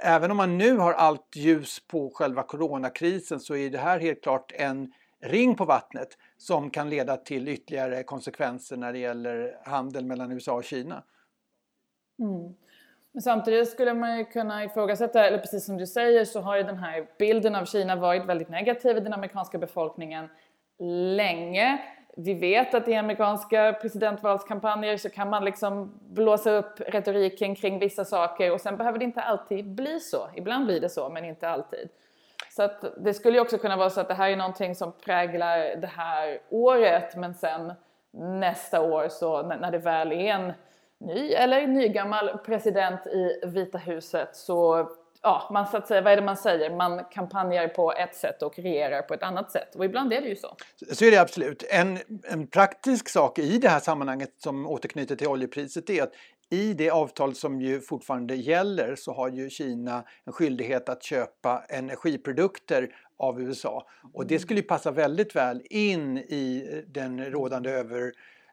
även 0.03 0.31
om 0.31 0.37
man 0.37 0.57
nu 0.57 0.77
har 0.77 0.93
allt 0.93 1.35
ljus 1.35 1.79
på 1.87 2.11
själva 2.15 2.43
coronakrisen 2.43 3.39
så 3.39 3.55
är 3.55 3.69
det 3.69 3.77
här 3.77 3.99
helt 3.99 4.23
klart 4.23 4.51
en 4.55 4.93
ring 5.21 5.55
på 5.55 5.65
vattnet 5.65 6.17
som 6.43 6.69
kan 6.69 6.89
leda 6.89 7.17
till 7.17 7.47
ytterligare 7.47 8.03
konsekvenser 8.03 8.77
när 8.77 8.93
det 8.93 8.99
gäller 8.99 9.57
handel 9.65 10.05
mellan 10.05 10.31
USA 10.31 10.53
och 10.53 10.63
Kina. 10.63 11.03
Mm. 12.19 12.53
Men 13.11 13.21
samtidigt 13.21 13.69
skulle 13.69 13.93
man 13.93 14.17
ju 14.17 14.25
kunna 14.25 14.63
ifrågasätta, 14.63 15.25
eller 15.27 15.37
precis 15.37 15.65
som 15.65 15.77
du 15.77 15.87
säger 15.87 16.25
så 16.25 16.41
har 16.41 16.57
ju 16.57 16.63
den 16.63 16.77
här 16.77 17.07
bilden 17.19 17.55
av 17.55 17.65
Kina 17.65 17.95
varit 17.95 18.25
väldigt 18.25 18.49
negativ 18.49 18.97
i 18.97 18.99
den 18.99 19.13
amerikanska 19.13 19.57
befolkningen 19.57 20.27
länge. 21.15 21.81
Vi 22.17 22.33
vet 22.33 22.73
att 22.73 22.87
i 22.87 22.95
amerikanska 22.95 23.73
presidentvalskampanjer 23.81 24.97
så 24.97 25.09
kan 25.09 25.29
man 25.29 25.45
liksom 25.45 25.99
blåsa 26.09 26.51
upp 26.51 26.79
retoriken 26.79 27.55
kring 27.55 27.79
vissa 27.79 28.05
saker 28.05 28.51
och 28.51 28.61
sen 28.61 28.77
behöver 28.77 28.99
det 28.99 29.05
inte 29.05 29.21
alltid 29.21 29.65
bli 29.65 29.99
så. 29.99 30.29
Ibland 30.35 30.65
blir 30.65 30.81
det 30.81 30.89
så, 30.89 31.09
men 31.09 31.25
inte 31.25 31.49
alltid. 31.49 31.89
Så 32.55 32.63
att 32.63 33.03
det 33.03 33.13
skulle 33.13 33.37
ju 33.37 33.41
också 33.41 33.57
kunna 33.57 33.77
vara 33.77 33.89
så 33.89 34.01
att 34.01 34.07
det 34.07 34.13
här 34.13 34.29
är 34.29 34.35
någonting 34.35 34.75
som 34.75 34.91
präglar 34.91 35.75
det 35.75 35.87
här 35.87 36.39
året 36.49 37.15
men 37.15 37.33
sen 37.33 37.73
nästa 38.39 38.81
år 38.81 39.07
så 39.09 39.41
när 39.41 39.71
det 39.71 39.77
väl 39.77 40.11
är 40.11 40.33
en 40.33 40.53
ny 40.99 41.31
eller 41.33 41.67
nygammal 41.67 42.37
president 42.37 43.07
i 43.07 43.41
Vita 43.45 43.77
huset 43.77 44.35
så 44.35 44.89
ja, 45.23 45.49
man 45.51 45.67
så 45.67 45.77
att 45.77 45.87
säga, 45.87 46.01
vad 46.01 46.13
är 46.13 46.17
det 46.17 46.23
man 46.23 46.37
säger? 46.37 46.69
Man 46.75 47.03
kampanjar 47.11 47.67
på 47.67 47.93
ett 47.93 48.15
sätt 48.15 48.41
och 48.41 48.59
regerar 48.59 49.01
på 49.01 49.13
ett 49.13 49.23
annat 49.23 49.51
sätt. 49.51 49.75
Och 49.75 49.85
ibland 49.85 50.13
är 50.13 50.21
det 50.21 50.27
ju 50.27 50.35
så. 50.35 50.55
Så 50.91 51.05
är 51.05 51.11
det 51.11 51.17
absolut. 51.17 51.63
En, 51.69 51.99
en 52.23 52.47
praktisk 52.47 53.09
sak 53.09 53.39
i 53.39 53.57
det 53.57 53.69
här 53.69 53.79
sammanhanget 53.79 54.29
som 54.37 54.67
återknyter 54.67 55.15
till 55.15 55.27
oljepriset 55.27 55.89
är 55.89 56.03
att 56.03 56.11
i 56.53 56.73
det 56.73 56.89
avtal 56.89 57.35
som 57.35 57.61
ju 57.61 57.81
fortfarande 57.81 58.35
gäller 58.35 58.95
så 58.95 59.13
har 59.13 59.29
ju 59.29 59.49
Kina 59.49 60.03
en 60.23 60.33
skyldighet 60.33 60.89
att 60.89 61.03
köpa 61.03 61.63
energiprodukter 61.69 62.95
av 63.17 63.41
USA. 63.41 63.87
Och 64.13 64.27
det 64.27 64.39
skulle 64.39 64.59
ju 64.59 64.67
passa 64.67 64.91
väldigt 64.91 65.35
väl 65.35 65.61
in 65.69 66.17
i 66.17 66.83
den 66.87 67.25
rådande 67.25 67.69
över, 67.69 68.11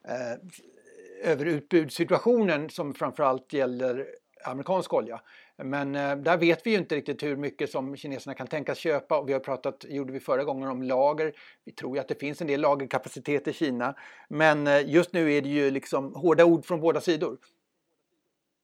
eh, 0.09 1.31
överutbudssituationen 1.31 2.71
som 2.71 2.95
framförallt 2.95 3.53
gäller 3.53 4.07
amerikansk 4.45 4.95
olja. 4.95 5.21
Men 5.57 5.95
eh, 5.95 6.17
där 6.17 6.37
vet 6.37 6.67
vi 6.67 6.71
ju 6.71 6.79
inte 6.79 6.97
riktigt 6.97 7.23
hur 7.23 7.37
mycket 7.37 7.71
som 7.71 7.97
kineserna 7.97 8.35
kan 8.35 8.47
tänkas 8.47 8.79
köpa 8.79 9.19
och 9.19 9.29
vi 9.29 9.33
har 9.33 9.41
pratat, 9.41 9.85
gjorde 9.89 10.13
vi 10.13 10.21
förra 10.21 10.45
gången, 10.45 10.69
om 10.69 10.83
lager. 10.83 11.33
Vi 11.65 11.73
tror 11.73 11.97
ju 11.97 12.01
att 12.01 12.09
det 12.09 12.21
finns 12.21 12.41
en 12.41 12.47
del 12.47 12.61
lagerkapacitet 12.61 13.49
i 13.49 13.53
Kina. 13.53 13.95
Men 14.29 14.67
eh, 14.67 14.91
just 14.91 15.13
nu 15.13 15.33
är 15.33 15.43
det 15.43 15.49
ju 15.49 15.71
liksom 15.71 16.15
hårda 16.15 16.45
ord 16.45 16.65
från 16.65 16.81
båda 16.81 17.01
sidor. 17.01 17.39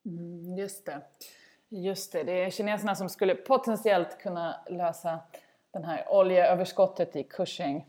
Mm, 0.07 0.59
just 0.59 0.87
det. 0.87 1.01
Just 1.69 2.13
det, 2.13 2.23
det 2.23 2.45
är 2.45 2.51
kineserna 2.51 2.95
som 2.95 3.09
skulle 3.09 3.35
potentiellt 3.35 4.19
kunna 4.19 4.61
lösa 4.71 5.19
den 5.73 5.85
här 5.85 6.05
oljeöverskottet 6.09 7.17
i 7.17 7.23
Cushing. 7.23 7.87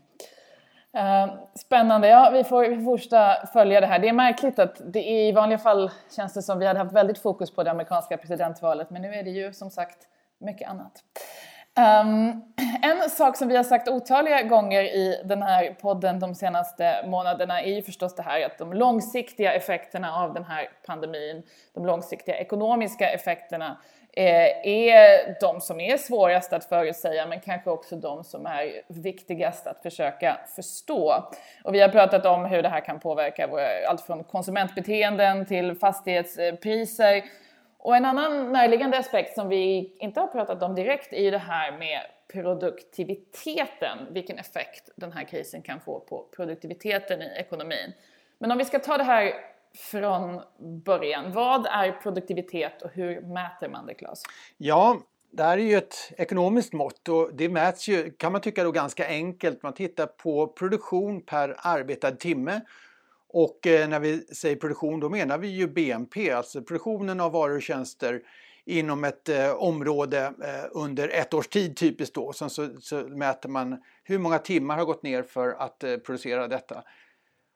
Uh, 0.94 1.22
eh, 1.22 1.34
spännande, 1.54 2.08
ja 2.08 2.30
vi 2.32 2.44
får, 2.44 2.68
vi 2.68 2.76
får 2.76 2.84
fortsätta 2.84 3.46
följa 3.52 3.80
det 3.80 3.86
här. 3.86 3.98
Det 3.98 4.08
är 4.08 4.12
märkligt 4.12 4.58
att 4.58 4.80
det 4.84 4.98
är, 4.98 5.28
i 5.28 5.32
vanliga 5.32 5.58
fall 5.58 5.90
känns 6.16 6.34
det 6.34 6.42
som 6.42 6.58
vi 6.58 6.66
hade 6.66 6.78
haft 6.78 6.92
väldigt 6.92 7.18
fokus 7.18 7.50
på 7.50 7.62
det 7.62 7.70
amerikanska 7.70 8.16
presidentvalet 8.16 8.90
men 8.90 9.02
nu 9.02 9.14
är 9.14 9.22
det 9.22 9.30
ju 9.30 9.52
som 9.52 9.70
sagt 9.70 10.08
mycket 10.38 10.68
annat. 10.68 11.04
Um, 11.78 12.42
en 12.82 13.10
sak 13.10 13.36
som 13.36 13.48
vi 13.48 13.56
har 13.56 13.64
sagt 13.64 13.88
otaliga 13.88 14.42
gånger 14.42 14.82
i 14.82 15.22
den 15.24 15.42
här 15.42 15.76
podden 15.80 16.20
de 16.20 16.34
senaste 16.34 17.04
månaderna 17.06 17.62
är 17.62 17.74
ju 17.74 17.82
förstås 17.82 18.14
det 18.14 18.22
här 18.22 18.46
att 18.46 18.58
de 18.58 18.72
långsiktiga 18.72 19.52
effekterna 19.52 20.14
av 20.14 20.34
den 20.34 20.44
här 20.44 20.68
pandemin, 20.86 21.42
de 21.74 21.86
långsiktiga 21.86 22.36
ekonomiska 22.36 23.10
effekterna 23.10 23.78
eh, 24.12 24.68
är 24.68 25.40
de 25.40 25.60
som 25.60 25.80
är 25.80 25.96
svårast 25.96 26.52
att 26.52 26.64
förutsäga 26.64 27.26
men 27.26 27.40
kanske 27.40 27.70
också 27.70 27.96
de 27.96 28.24
som 28.24 28.46
är 28.46 28.82
viktigast 28.88 29.66
att 29.66 29.82
försöka 29.82 30.38
förstå. 30.56 31.24
Och 31.64 31.74
vi 31.74 31.80
har 31.80 31.88
pratat 31.88 32.26
om 32.26 32.44
hur 32.44 32.62
det 32.62 32.68
här 32.68 32.80
kan 32.80 33.00
påverka 33.00 33.46
våra, 33.46 33.66
allt 33.88 34.00
från 34.00 34.24
konsumentbeteenden 34.24 35.46
till 35.46 35.74
fastighetspriser 35.74 37.22
och 37.78 37.96
en 37.96 38.04
annan 38.04 38.52
närliggande 38.52 38.98
aspekt 38.98 39.34
som 39.34 39.48
vi 39.48 39.96
inte 39.98 40.20
har 40.20 40.26
pratat 40.26 40.62
om 40.62 40.74
direkt 40.74 41.12
är 41.12 41.22
ju 41.22 41.30
det 41.30 41.38
här 41.38 41.78
med 41.78 42.00
produktiviteten, 42.32 43.98
vilken 44.10 44.38
effekt 44.38 44.90
den 44.96 45.12
här 45.12 45.24
krisen 45.24 45.62
kan 45.62 45.80
få 45.80 46.00
på 46.00 46.28
produktiviteten 46.36 47.22
i 47.22 47.26
ekonomin. 47.36 47.92
Men 48.38 48.50
om 48.50 48.58
vi 48.58 48.64
ska 48.64 48.78
ta 48.78 48.98
det 48.98 49.04
här 49.04 49.32
från 49.76 50.40
början, 50.84 51.32
vad 51.32 51.66
är 51.66 51.92
produktivitet 51.92 52.82
och 52.82 52.90
hur 52.90 53.20
mäter 53.20 53.68
man 53.68 53.86
det 53.86 53.94
Claes? 53.94 54.22
Ja, 54.56 55.00
det 55.30 55.42
här 55.42 55.58
är 55.58 55.62
ju 55.62 55.76
ett 55.76 56.12
ekonomiskt 56.16 56.72
mått 56.72 57.08
och 57.08 57.30
det 57.34 57.48
mäts 57.48 57.88
ju, 57.88 58.10
kan 58.10 58.32
man 58.32 58.40
tycka 58.40 58.64
då 58.64 58.72
ganska 58.72 59.06
enkelt. 59.06 59.62
Man 59.62 59.72
tittar 59.72 60.06
på 60.06 60.46
produktion 60.46 61.22
per 61.22 61.56
arbetad 61.58 62.10
timme 62.10 62.60
och 63.28 63.66
eh, 63.66 63.88
när 63.88 64.00
vi 64.00 64.20
säger 64.20 64.56
produktion 64.56 65.00
då 65.00 65.08
menar 65.08 65.38
vi 65.38 65.48
ju 65.48 65.66
BNP, 65.66 66.30
alltså 66.30 66.62
produktionen 66.62 67.20
av 67.20 67.32
varor 67.32 67.56
och 67.56 67.62
tjänster 67.62 68.22
inom 68.64 69.04
ett 69.04 69.28
eh, 69.28 69.50
område 69.50 70.32
eh, 70.44 70.70
under 70.70 71.08
ett 71.08 71.34
års 71.34 71.48
tid 71.48 71.76
typiskt 71.76 72.14
då. 72.14 72.32
Sen 72.32 72.50
så, 72.50 72.68
så, 72.80 72.96
mäter 72.96 73.48
man 73.48 73.82
hur 74.04 74.18
många 74.18 74.38
timmar 74.38 74.76
har 74.76 74.84
gått 74.84 75.02
ner 75.02 75.22
för 75.22 75.50
att 75.50 75.84
eh, 75.84 75.96
producera 75.96 76.48
detta. 76.48 76.82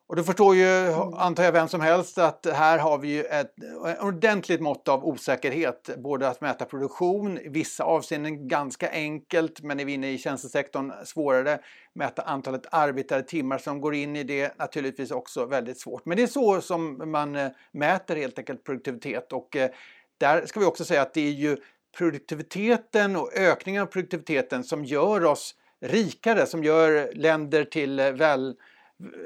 Och 0.07 0.17
då 0.17 0.23
förstår 0.23 0.57
ju, 0.57 0.69
mm. 0.69 1.15
antar 1.15 1.45
jag, 1.45 1.53
vem 1.53 1.69
som 1.69 1.81
helst 1.81 2.19
att 2.19 2.47
här 2.53 2.79
har 2.79 2.99
vi 2.99 3.09
ju 3.09 3.25
ett 3.25 3.55
ordentligt 4.01 4.61
mått 4.61 4.89
av 4.89 5.05
osäkerhet. 5.05 5.91
Både 5.99 6.29
att 6.29 6.41
mäta 6.41 6.65
produktion, 6.65 7.39
i 7.39 7.49
vissa 7.49 7.85
avseenden 7.85 8.49
ganska 8.49 8.91
enkelt, 8.91 9.63
men 9.63 9.81
är 9.81 9.85
vi 9.85 9.93
inne 9.93 10.13
i 10.13 10.19
tjänstesektorn 10.19 10.93
svårare. 11.05 11.59
Mäta 11.95 12.23
antalet 12.23 12.67
arbetade 12.71 13.23
timmar 13.23 13.59
som 13.59 13.81
går 13.81 13.95
in 13.95 14.17
i 14.17 14.23
det, 14.23 14.59
naturligtvis 14.59 15.11
också 15.11 15.47
väldigt 15.47 15.81
svårt. 15.81 16.07
Men 16.07 16.17
det 16.17 16.23
är 16.23 16.27
så 16.27 16.61
som 16.61 17.11
man 17.11 17.37
eh, 17.37 17.49
mäter 17.73 18.17
helt 18.17 18.39
enkelt 18.39 18.65
produktivitet 18.65 19.33
och 19.33 19.57
eh, 19.57 19.71
där 20.19 20.47
ska 20.47 20.61
vi 20.61 20.67
också 20.67 20.85
säga 20.85 21.03
att 21.03 21.15
det 21.15 21.27
är 21.27 21.33
ju 21.33 21.57
produktiviteten 21.99 23.17
och 23.17 23.33
ökningen 23.35 23.83
av 23.83 23.87
produktiviteten 23.87 24.65
som 24.65 24.85
gör 24.85 25.25
oss 25.25 25.55
rikare, 25.81 26.47
som 26.47 26.65
gör 26.65 27.13
länder 27.15 27.65
till 27.65 28.01
eh, 28.01 28.11
väl 28.11 28.55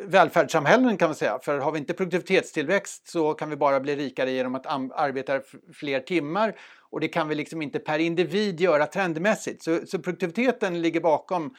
välfärdssamhällen 0.05 0.97
kan 0.97 1.09
man 1.09 1.15
säga. 1.15 1.39
För 1.43 1.59
har 1.59 1.73
vi 1.73 1.79
inte 1.79 1.95
produktivitetstillväxt 1.95 3.09
så 3.09 3.35
kan 3.35 3.51
vi 3.51 3.57
bara 3.57 3.81
bli 3.81 3.97
rikare 3.97 4.31
genom 4.31 4.55
att 4.55 4.67
arbeta 4.67 5.41
fler 5.75 6.01
timmar 6.01 6.57
och 6.91 7.01
det 7.01 7.09
kan 7.09 7.29
vi 7.29 7.35
liksom 7.35 7.63
inte 7.63 7.79
per 7.79 7.99
individ 7.99 8.61
göra 8.61 8.87
trendmässigt. 8.87 9.63
Så, 9.63 9.87
så 9.87 9.99
produktiviteten 9.99 10.83
ligger 10.83 11.01
bakom 11.01 11.55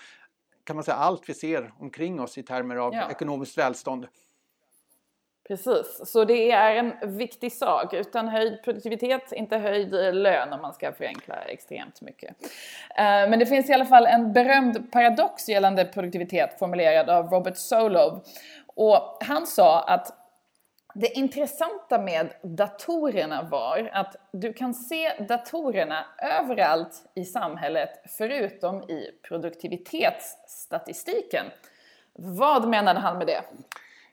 kan 0.64 0.76
man 0.76 0.84
säga 0.84 0.98
allt 0.98 1.30
vi 1.30 1.34
ser 1.34 1.74
omkring 1.80 2.20
oss 2.20 2.38
i 2.38 2.44
termer 2.44 2.76
av 2.76 2.94
ja. 2.94 3.12
ekonomiskt 3.12 3.58
välstånd. 3.58 4.08
Precis, 5.48 6.02
så 6.06 6.26
det 6.26 6.52
är 6.52 6.76
en 6.76 7.18
viktig 7.18 7.52
sak. 7.52 7.94
Utan 7.94 8.28
höjd 8.28 8.64
produktivitet, 8.64 9.32
inte 9.32 9.58
höjd 9.58 9.94
eh, 9.94 10.14
lön 10.14 10.54
om 10.54 10.62
man 10.62 10.74
ska 10.74 10.92
förenkla 10.92 11.36
extremt 11.36 12.02
mycket. 12.02 12.36
Eh, 12.98 13.30
men 13.30 13.40
det 13.40 13.46
finns 13.46 13.70
i 13.70 13.74
alla 13.74 13.86
fall 13.86 14.06
en 14.06 14.34
berömd 14.34 14.92
paradox 14.92 15.50
gällande 15.50 15.86
produktivitet 15.86 16.60
formulerad 16.60 17.10
av 17.10 17.30
Robert 17.30 17.58
Solow. 17.58 18.24
Och 18.76 19.18
han 19.22 19.48
sa 19.48 19.82
att 19.82 20.24
det 20.94 21.18
intressanta 21.18 22.00
med 22.00 22.34
datorerna 22.42 23.44
var 23.44 23.90
att 23.94 24.16
du 24.32 24.54
kan 24.54 24.74
se 24.74 25.12
datorerna 25.28 26.06
överallt 26.40 27.04
i 27.16 27.26
samhället 27.26 27.90
förutom 28.18 28.84
i 28.84 29.12
produktivitetsstatistiken. 29.28 31.46
Vad 32.14 32.68
menade 32.68 33.00
han 33.00 33.18
med 33.18 33.28
det? 33.28 33.42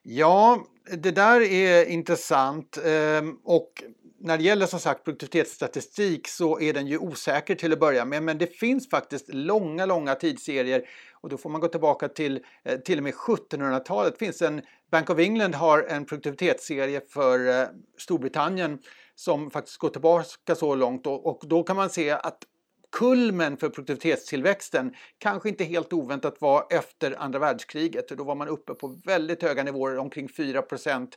Ja, 0.02 0.58
det 0.90 1.10
där 1.10 1.40
är 1.40 1.84
intressant 1.84 2.78
ehm, 2.84 3.36
och 3.44 3.84
när 4.18 4.38
det 4.38 4.44
gäller 4.44 4.66
som 4.66 4.80
sagt 4.80 5.04
produktivitetsstatistik 5.04 6.28
så 6.28 6.60
är 6.60 6.72
den 6.72 6.86
ju 6.86 6.98
osäker 6.98 7.54
till 7.54 7.72
att 7.72 7.80
börja 7.80 8.04
med 8.04 8.22
men 8.22 8.38
det 8.38 8.46
finns 8.46 8.90
faktiskt 8.90 9.34
långa, 9.34 9.86
långa 9.86 10.14
tidsserier 10.14 10.82
och 11.12 11.28
då 11.28 11.36
får 11.36 11.50
man 11.50 11.60
gå 11.60 11.68
tillbaka 11.68 12.08
till 12.08 12.40
eh, 12.64 12.78
till 12.78 12.98
och 12.98 13.04
med 13.04 13.14
1700-talet. 13.14 14.18
finns 14.18 14.42
en 14.42 14.62
Bank 14.90 15.10
of 15.10 15.18
England 15.18 15.54
har 15.54 15.82
en 15.82 16.04
produktivitetsserie 16.04 17.00
för 17.08 17.60
eh, 17.60 17.66
Storbritannien 17.98 18.78
som 19.14 19.50
faktiskt 19.50 19.78
går 19.78 19.88
tillbaka 19.88 20.54
så 20.54 20.74
långt 20.74 21.06
och 21.06 21.42
då 21.46 21.62
kan 21.62 21.76
man 21.76 21.90
se 21.90 22.10
att 22.10 22.38
kulmen 22.98 23.56
för 23.56 23.68
produktivitetstillväxten 23.68 24.94
kanske 25.18 25.48
inte 25.48 25.64
helt 25.64 25.92
oväntat 25.92 26.40
var 26.40 26.66
efter 26.70 27.22
andra 27.22 27.38
världskriget. 27.38 28.08
Då 28.08 28.24
var 28.24 28.34
man 28.34 28.48
uppe 28.48 28.74
på 28.74 29.00
väldigt 29.04 29.42
höga 29.42 29.62
nivåer, 29.62 29.98
omkring 29.98 30.28
4% 30.28 31.08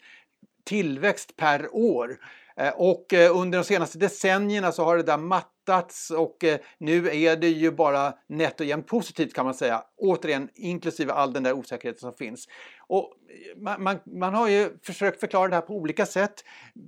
tillväxt 0.66 1.36
per 1.36 1.76
år. 1.76 2.18
Eh, 2.58 2.74
och 2.76 3.14
eh, 3.14 3.38
under 3.38 3.58
de 3.58 3.64
senaste 3.64 3.98
decennierna 3.98 4.72
så 4.72 4.84
har 4.84 4.98
det 4.98 5.04
där 5.04 5.18
mattats 5.18 6.12
och 6.12 6.44
eh, 6.44 6.60
nu 6.78 7.10
är 7.10 7.36
det 7.36 7.50
ju 7.50 7.72
bara 7.72 8.14
nätt 8.28 8.60
och 8.60 8.66
jämnt 8.66 8.88
positivt 8.88 9.34
kan 9.34 9.46
man 9.46 9.54
säga. 9.54 9.84
Återigen 9.98 10.50
inklusive 10.56 11.14
all 11.14 11.34
den 11.34 11.44
där 11.44 11.54
osäkerheten 11.54 12.00
som 12.00 12.14
finns. 12.14 12.48
Och 12.88 13.14
man, 13.56 13.84
man, 13.84 14.00
man, 14.04 14.34
har 14.34 14.48
ju 14.48 14.70
försökt 14.84 15.20
förklara 15.20 15.48
det 15.48 15.56
här 15.56 15.62
på 15.62 15.74
olika 15.74 16.06
sätt. 16.06 16.44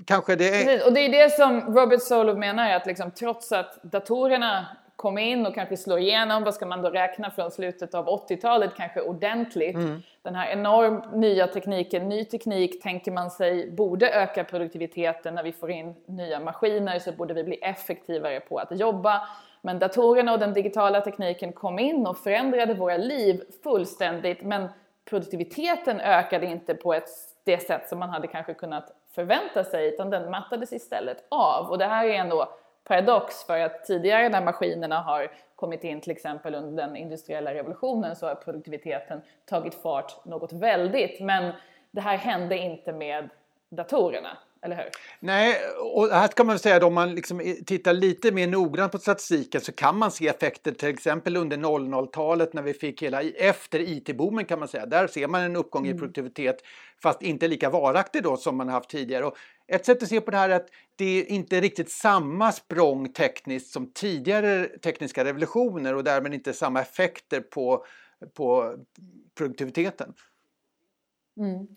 Kanske 0.06 0.36
det 0.36 0.48
är... 0.48 0.66
Precis, 0.66 0.86
och 0.86 0.94
det 0.94 1.00
är 1.00 1.24
det 1.24 1.30
som 1.30 1.76
Robert 1.76 2.02
Solov 2.02 2.38
menar 2.38 2.72
att 2.72 2.86
liksom, 2.86 3.12
trots 3.12 3.52
att 3.52 3.84
datorerna 3.84 4.68
kom 5.00 5.18
in 5.18 5.46
och 5.46 5.56
kanske 5.56 5.78
slår 5.78 6.00
igenom, 6.00 6.44
vad 6.44 6.54
ska 6.54 6.66
man 6.66 6.82
då 6.82 6.90
räkna 6.90 7.32
från 7.32 7.52
slutet 7.52 7.94
av 7.94 8.06
80-talet 8.08 8.72
kanske 8.78 9.02
ordentligt. 9.02 9.76
Mm. 9.76 10.02
Den 10.22 10.36
här 10.36 10.52
enormt 10.52 11.16
nya 11.16 11.48
tekniken, 11.48 12.10
ny 12.10 12.26
teknik 12.26 12.84
tänker 12.84 13.12
man 13.12 13.32
sig 13.32 13.72
borde 13.72 14.10
öka 14.10 14.44
produktiviteten 14.44 15.36
när 15.36 15.44
vi 15.44 15.52
får 15.52 15.72
in 15.72 15.96
nya 16.06 16.40
maskiner 16.40 17.00
så 17.00 17.12
borde 17.12 17.34
vi 17.34 17.44
bli 17.44 17.56
effektivare 17.56 18.40
på 18.40 18.58
att 18.58 18.80
jobba. 18.80 19.22
Men 19.62 19.80
datorerna 19.80 20.34
och 20.34 20.40
den 20.40 20.54
digitala 20.54 21.02
tekniken 21.02 21.54
kom 21.54 21.80
in 21.80 22.08
och 22.08 22.18
förändrade 22.18 22.74
våra 22.74 22.98
liv 22.98 23.42
fullständigt 23.64 24.42
men 24.42 24.68
produktiviteten 25.10 26.00
ökade 26.00 26.46
inte 26.46 26.76
på 26.76 26.94
ett, 26.94 27.10
det 27.44 27.60
sätt 27.60 27.90
som 27.90 28.00
man 28.00 28.10
hade 28.10 28.28
kanske 28.28 28.54
kunnat 28.54 28.92
förvänta 29.16 29.64
sig 29.64 29.88
utan 29.88 30.10
den 30.10 30.32
mattades 30.32 30.74
istället 30.74 31.26
av. 31.30 31.70
Och 31.70 31.78
det 31.78 31.86
här 31.86 32.06
är 32.06 32.14
ändå 32.14 32.50
paradox 32.84 33.44
för 33.44 33.60
att 33.60 33.86
tidigare 33.86 34.30
när 34.30 34.46
maskinerna 34.46 35.02
har 35.02 35.32
kommit 35.56 35.84
in 35.84 36.02
till 36.02 36.12
exempel 36.12 36.56
under 36.56 36.84
den 36.84 36.96
industriella 36.96 37.54
revolutionen 37.54 38.16
så 38.16 38.28
har 38.28 38.36
produktiviteten 38.36 39.22
tagit 39.46 39.76
fart 39.76 40.26
något 40.26 40.54
väldigt. 40.54 41.20
Men 41.20 41.54
det 41.92 42.02
här 42.02 42.18
hände 42.18 42.58
inte 42.58 42.94
med 42.94 43.30
datorerna 43.70 44.38
eller 44.62 44.76
hur? 44.76 44.86
Nej, 45.20 45.56
och 45.94 46.08
här 46.08 46.28
kan 46.28 46.48
man 46.48 46.60
säga 46.60 46.76
att 46.76 46.84
om 46.84 46.94
man 46.94 47.16
liksom 47.16 47.56
tittar 47.66 47.94
lite 47.94 48.32
mer 48.32 48.48
noggrant 48.48 48.92
på 48.92 48.98
statistiken 48.98 49.62
så 49.62 49.72
kan 49.72 49.98
man 49.98 50.12
se 50.12 50.28
effekter 50.28 50.72
till 50.72 50.90
exempel 50.90 51.38
under 51.38 51.58
00-talet 51.58 52.54
när 52.54 52.62
vi 52.62 52.74
fick 52.74 53.04
hela, 53.04 53.22
efter 53.22 53.80
IT-boomen 53.80 54.46
kan 54.46 54.60
man 54.60 54.68
säga. 54.68 54.86
Där 54.86 55.08
ser 55.08 55.28
man 55.28 55.42
en 55.42 55.56
uppgång 55.56 55.86
mm. 55.86 55.96
i 55.96 56.00
produktivitet 56.00 56.58
fast 57.04 57.22
inte 57.22 57.48
lika 57.48 57.70
varaktig 57.70 58.24
då 58.24 58.38
som 58.38 58.58
man 58.58 58.70
haft 58.70 58.90
tidigare. 58.90 59.26
Och 59.26 59.38
ett 59.68 59.86
sätt 59.86 60.04
att 60.04 60.10
se 60.10 60.22
på 60.22 60.32
det 60.32 60.38
här 60.38 60.50
är 60.50 60.56
att 60.56 60.70
det 60.96 61.06
är 61.06 61.26
inte 61.26 61.62
riktigt 61.62 61.92
samma 61.92 62.52
språng 62.52 63.14
tekniskt 63.14 63.74
som 63.74 63.92
tidigare 63.94 64.66
tekniska 64.66 65.26
revolutioner 65.26 65.96
och 65.96 66.04
därmed 66.04 66.34
inte 66.34 66.54
samma 66.54 66.82
effekter 66.82 67.42
på, 67.42 67.86
på 68.34 68.76
produktiviteten. 69.38 70.14
Mm. 71.40 71.68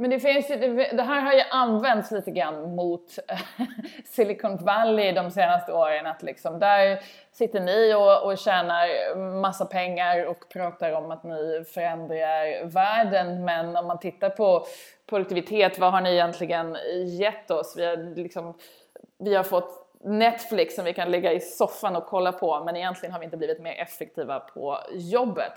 Men 0.00 0.10
det, 0.10 0.20
finns, 0.20 0.48
det 0.92 1.02
här 1.02 1.20
har 1.20 1.32
ju 1.32 1.42
använts 1.50 2.10
lite 2.10 2.30
grann 2.30 2.74
mot 2.74 3.18
eh, 3.28 3.38
Silicon 4.04 4.56
Valley 4.56 5.12
de 5.12 5.30
senaste 5.30 5.72
åren. 5.72 6.06
Att 6.06 6.22
liksom 6.22 6.58
där 6.58 7.00
sitter 7.32 7.60
ni 7.60 7.94
och, 7.94 8.30
och 8.30 8.38
tjänar 8.38 9.16
massa 9.40 9.64
pengar 9.64 10.26
och 10.26 10.48
pratar 10.48 10.92
om 10.92 11.10
att 11.10 11.24
ni 11.24 11.64
förändrar 11.74 12.64
världen. 12.64 13.44
Men 13.44 13.76
om 13.76 13.86
man 13.86 13.98
tittar 13.98 14.30
på 14.30 14.66
produktivitet, 15.06 15.78
vad 15.78 15.92
har 15.92 16.00
ni 16.00 16.12
egentligen 16.12 16.76
gett 17.06 17.50
oss? 17.50 17.74
Vi 17.76 17.86
har, 17.86 18.16
liksom, 18.16 18.54
vi 19.18 19.34
har 19.34 19.44
fått 19.44 19.90
Netflix 20.04 20.74
som 20.74 20.84
vi 20.84 20.92
kan 20.92 21.10
ligga 21.10 21.32
i 21.32 21.40
soffan 21.40 21.96
och 21.96 22.06
kolla 22.06 22.32
på 22.32 22.64
men 22.64 22.76
egentligen 22.76 23.12
har 23.12 23.18
vi 23.18 23.24
inte 23.24 23.36
blivit 23.36 23.60
mer 23.60 23.74
effektiva 23.80 24.40
på 24.40 24.78
jobbet. 24.92 25.52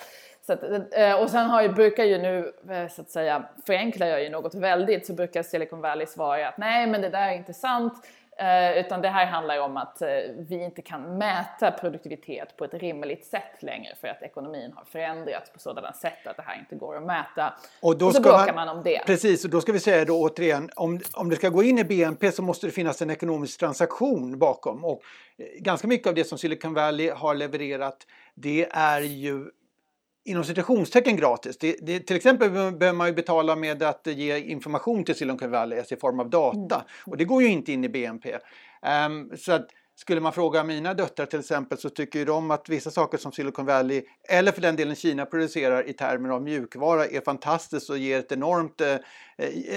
Så 0.45 0.53
att, 0.53 0.63
eh, 0.91 1.21
och 1.21 1.29
sen 1.29 1.45
har 1.45 1.62
ju, 1.62 1.69
brukar 1.69 2.03
ju 2.03 2.17
nu, 2.17 2.53
eh, 2.69 2.88
så 2.88 3.01
att 3.01 3.10
säga, 3.10 3.43
förenklar 3.65 4.08
jag 4.08 4.23
ju 4.23 4.29
något 4.29 4.56
väldigt, 4.56 5.06
så 5.06 5.13
brukar 5.13 5.43
Silicon 5.43 5.82
Valley 5.82 6.08
svara 6.08 6.47
att 6.47 6.58
nej 6.58 6.88
men 6.88 7.01
det 7.01 7.10
där 7.10 7.27
är 7.27 7.34
inte 7.34 7.53
sant. 7.53 7.93
Eh, 8.38 8.77
utan 8.77 9.01
det 9.01 9.10
här 9.10 9.25
handlar 9.25 9.60
om 9.60 9.77
att 9.77 10.01
vi 10.38 10.63
inte 10.63 10.82
kan 10.82 11.17
mäta 11.17 11.71
produktivitet 11.71 12.58
på 12.58 12.65
ett 12.65 12.73
rimligt 12.73 13.25
sätt 13.25 13.63
längre 13.63 13.95
för 14.01 14.08
att 14.08 14.21
ekonomin 14.21 14.73
har 14.75 14.86
förändrats 14.86 15.51
på 15.53 15.60
sådana 15.60 15.93
sätt 15.93 16.27
att 16.27 16.38
det 16.38 16.43
här 16.45 16.60
inte 16.60 16.75
går 16.75 16.97
att 16.97 17.03
mäta. 17.03 17.53
Och, 17.82 17.97
då 17.97 18.06
och 18.06 18.15
så 18.15 18.21
bråkar 18.21 18.53
man, 18.53 18.67
man, 18.67 18.77
om 18.77 18.84
det. 18.84 19.01
Precis, 19.06 19.45
och 19.45 19.51
då 19.51 19.62
ska 19.62 19.71
vi 19.71 19.79
säga 19.79 20.06
då 20.06 20.21
återigen, 20.21 20.69
om, 20.75 20.99
om 21.13 21.29
det 21.29 21.36
ska 21.36 21.49
gå 21.49 21.63
in 21.63 21.79
i 21.79 21.84
BNP 21.84 22.32
så 22.32 22.41
måste 22.41 22.67
det 22.67 22.71
finnas 22.71 23.01
en 23.01 23.10
ekonomisk 23.10 23.60
transaktion 23.60 24.39
bakom. 24.39 24.86
Och 24.86 25.01
ganska 25.60 25.88
mycket 25.88 26.08
av 26.08 26.13
det 26.13 26.23
som 26.23 26.38
Silicon 26.38 26.73
Valley 26.73 27.10
har 27.10 27.36
levererat 27.36 27.97
det 28.36 28.67
är 28.71 29.01
ju 29.01 29.45
inom 30.25 30.43
citationstecken 30.43 31.15
gratis. 31.15 31.57
Det, 31.57 31.77
det, 31.81 31.99
till 31.99 32.15
exempel 32.15 32.51
behöver 32.51 32.93
man 32.93 33.07
ju 33.07 33.13
betala 33.13 33.55
med 33.55 33.83
att 33.83 34.07
ge 34.07 34.39
information 34.39 35.03
till 35.03 35.15
Silicon 35.15 35.51
Valley 35.51 35.83
i 35.91 35.95
form 35.95 36.19
av 36.19 36.29
data 36.29 36.75
mm. 36.75 36.88
och 37.05 37.17
det 37.17 37.25
går 37.25 37.41
ju 37.41 37.47
inte 37.47 37.71
in 37.71 37.83
i 37.83 37.89
BNP. 37.89 38.33
Um, 38.33 38.39
ehm, 38.81 39.38
så 39.38 39.51
att 39.51 39.67
skulle 39.95 40.21
man 40.21 40.34
fråga 40.34 40.63
mina 40.63 40.93
döttrar 40.93 41.25
till 41.25 41.39
exempel 41.39 41.77
så 41.77 41.89
tycker 41.89 42.25
de 42.25 42.51
att 42.51 42.69
vissa 42.69 42.91
saker 42.91 43.17
som 43.17 43.32
Silicon 43.32 43.65
Valley 43.65 44.03
eller 44.29 44.51
för 44.51 44.62
den 44.62 44.75
delen 44.75 44.95
Kina 44.95 45.25
producerar 45.25 45.89
i 45.89 45.93
termer 45.93 46.29
av 46.29 46.41
mjukvara 46.41 47.06
är 47.06 47.21
fantastiskt 47.21 47.89
och 47.89 47.97
ger 47.97 48.19
ett 48.19 48.32
enormt, 48.32 48.82
eh, 48.82 48.95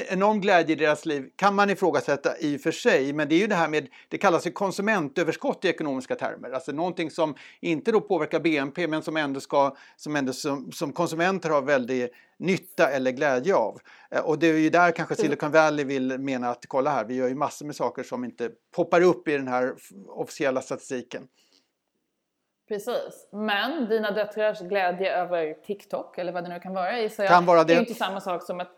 enorm 0.09 0.41
glädje 0.41 0.77
i 0.77 0.79
deras 0.79 1.07
liv. 1.07 1.31
Kan 1.37 1.55
man 1.55 1.71
ifrågasätta 1.71 2.39
i 2.39 2.57
och 2.57 2.61
för 2.61 2.73
sig, 2.73 3.13
men 3.13 3.29
det 3.29 3.35
är 3.35 3.39
ju 3.39 3.47
det 3.47 3.55
här 3.55 3.69
med, 3.69 3.89
det 4.09 4.19
kallas 4.19 4.47
ju 4.47 4.51
konsumentöverskott 4.51 5.65
i 5.65 5.69
ekonomiska 5.69 6.15
termer. 6.15 6.51
Alltså 6.51 6.73
någonting 6.73 7.11
som 7.11 7.35
inte 7.61 7.93
då 7.93 8.01
påverkar 8.01 8.41
BNP 8.41 8.87
men 8.87 9.03
som 9.03 9.17
ändå 9.17 9.41
ska, 9.41 9.77
som 9.97 10.17
ändå 10.17 10.33
som, 10.33 10.73
som 10.73 10.93
konsumenter 10.93 11.51
har 11.51 11.63
väldigt 11.63 12.13
nytta 12.39 12.91
eller 12.91 13.11
glädje 13.11 13.55
av. 13.55 13.81
Eh, 14.11 14.21
och 14.21 14.39
det 14.39 14.47
är 14.47 14.59
ju 14.59 14.71
där 14.71 14.93
kanske 14.93 15.15
mm. 15.15 15.23
Silicon 15.23 15.51
Valley 15.51 15.85
vill 15.85 16.19
mena 16.19 16.49
att 16.49 16.67
kolla 16.69 16.91
här, 16.91 17.05
vi 17.05 17.15
gör 17.15 17.29
ju 17.29 17.35
massor 17.35 17.67
med 17.67 17.77
saker 17.77 18.03
som 18.03 18.25
inte 18.25 18.51
poppar 18.75 19.03
upp 19.03 19.29
i 19.29 19.33
den 19.33 19.49
här 19.49 19.75
officiella 20.09 20.61
statistiken. 20.61 21.29
Precis, 22.69 23.29
men 23.33 23.89
dina 23.89 24.11
döttrars 24.11 24.61
glädje 24.61 25.17
över 25.17 25.55
TikTok 25.55 26.19
eller 26.19 26.33
vad 26.33 26.45
det 26.45 26.49
nu 26.49 26.61
kan 26.61 26.75
vara 26.75 26.99
i 26.99 27.09
så 27.09 27.27
kan 27.27 27.47
vara 27.47 27.65
det. 27.65 27.75
är 27.75 27.81
inte 27.81 27.95
samma 27.95 28.21
sak 28.21 28.43
som 28.43 28.61
att 28.61 28.73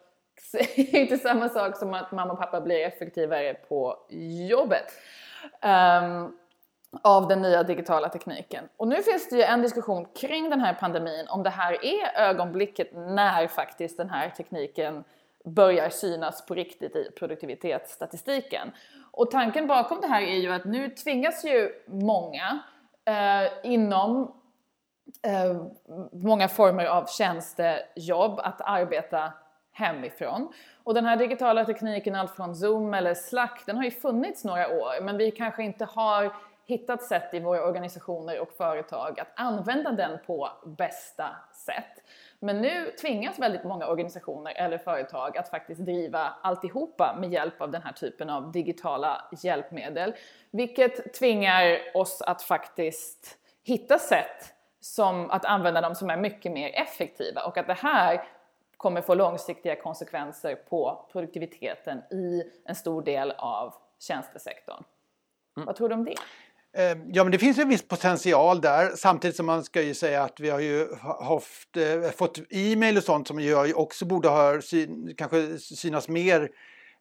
inte 0.76 1.18
samma 1.18 1.48
sak 1.48 1.76
som 1.76 1.94
att 1.94 2.12
mamma 2.12 2.32
och 2.32 2.38
pappa 2.38 2.60
blir 2.60 2.86
effektivare 2.86 3.54
på 3.54 4.06
jobbet. 4.50 4.92
Um, 5.62 6.38
av 7.02 7.28
den 7.28 7.42
nya 7.42 7.62
digitala 7.62 8.08
tekniken. 8.08 8.64
Och 8.76 8.88
nu 8.88 9.02
finns 9.02 9.28
det 9.28 9.36
ju 9.36 9.42
en 9.42 9.62
diskussion 9.62 10.06
kring 10.20 10.50
den 10.50 10.60
här 10.60 10.74
pandemin 10.74 11.26
om 11.28 11.42
det 11.42 11.50
här 11.50 11.84
är 11.84 12.28
ögonblicket 12.28 12.90
när 12.94 13.46
faktiskt 13.46 13.96
den 13.96 14.10
här 14.10 14.30
tekniken 14.30 15.04
börjar 15.44 15.90
synas 15.90 16.46
på 16.46 16.54
riktigt 16.54 16.96
i 16.96 17.10
produktivitetsstatistiken. 17.18 18.72
Och 19.10 19.30
tanken 19.30 19.66
bakom 19.66 20.00
det 20.00 20.06
här 20.06 20.22
är 20.22 20.36
ju 20.36 20.52
att 20.52 20.64
nu 20.64 20.90
tvingas 20.90 21.44
ju 21.44 21.70
många 21.86 22.58
eh, 23.04 23.72
inom 23.72 24.34
eh, 25.22 25.62
många 26.12 26.48
former 26.48 26.84
av 26.84 27.06
tjänstejobb 27.06 28.40
att 28.40 28.60
arbeta 28.60 29.32
hemifrån. 29.72 30.52
Och 30.84 30.94
den 30.94 31.04
här 31.04 31.16
digitala 31.16 31.64
tekniken, 31.64 32.14
allt 32.14 32.36
från 32.36 32.56
Zoom 32.56 32.94
eller 32.94 33.14
Slack, 33.14 33.62
den 33.66 33.76
har 33.76 33.84
ju 33.84 33.90
funnits 33.90 34.44
några 34.44 34.68
år 34.68 35.02
men 35.02 35.16
vi 35.16 35.30
kanske 35.30 35.62
inte 35.62 35.84
har 35.84 36.32
hittat 36.68 37.02
sätt 37.02 37.34
i 37.34 37.40
våra 37.40 37.64
organisationer 37.64 38.40
och 38.40 38.52
företag 38.52 39.20
att 39.20 39.32
använda 39.34 39.92
den 39.92 40.18
på 40.26 40.50
bästa 40.64 41.36
sätt. 41.52 42.04
Men 42.38 42.60
nu 42.60 42.90
tvingas 43.00 43.38
väldigt 43.38 43.64
många 43.64 43.86
organisationer 43.86 44.52
eller 44.56 44.78
företag 44.78 45.38
att 45.38 45.48
faktiskt 45.48 45.80
driva 45.80 46.34
alltihopa 46.42 47.16
med 47.20 47.32
hjälp 47.32 47.60
av 47.60 47.70
den 47.70 47.82
här 47.82 47.92
typen 47.92 48.30
av 48.30 48.52
digitala 48.52 49.28
hjälpmedel. 49.42 50.14
Vilket 50.50 51.14
tvingar 51.14 51.78
oss 51.94 52.22
att 52.22 52.42
faktiskt 52.42 53.38
hitta 53.64 53.98
sätt 53.98 54.54
som 54.80 55.30
att 55.30 55.44
använda 55.44 55.80
dem 55.80 55.94
som 55.94 56.10
är 56.10 56.16
mycket 56.16 56.52
mer 56.52 56.70
effektiva 56.74 57.42
och 57.42 57.58
att 57.58 57.66
det 57.66 57.78
här 57.78 58.24
kommer 58.76 59.00
få 59.00 59.14
långsiktiga 59.14 59.76
konsekvenser 59.76 60.54
på 60.54 61.06
produktiviteten 61.12 61.98
i 62.10 62.42
en 62.64 62.74
stor 62.74 63.02
del 63.02 63.30
av 63.30 63.74
tjänstesektorn. 63.98 64.84
Mm. 65.56 65.66
Vad 65.66 65.76
tror 65.76 65.88
du 65.88 65.94
om 65.94 66.04
det? 66.04 66.14
Ehm, 66.76 67.10
ja, 67.12 67.24
men 67.24 67.32
det 67.32 67.38
finns 67.38 67.58
en 67.58 67.68
viss 67.68 67.88
potential 67.88 68.60
där. 68.60 68.96
Samtidigt 68.96 69.36
som 69.36 69.46
man 69.46 69.64
ska 69.64 69.82
ju 69.82 69.94
säga 69.94 70.22
att 70.22 70.40
vi 70.40 70.50
har 70.50 70.60
ju 70.60 70.86
haft, 71.20 71.76
eh, 71.76 72.10
fått 72.10 72.38
e-mail 72.50 72.96
och 72.96 73.04
sånt 73.04 73.28
som 73.28 73.40
ju 73.40 73.74
också 73.74 74.04
borde 74.06 74.28
ha 74.28 74.60
syn, 74.60 75.14
kanske 75.16 75.58
synas 75.58 76.08
mer 76.08 76.48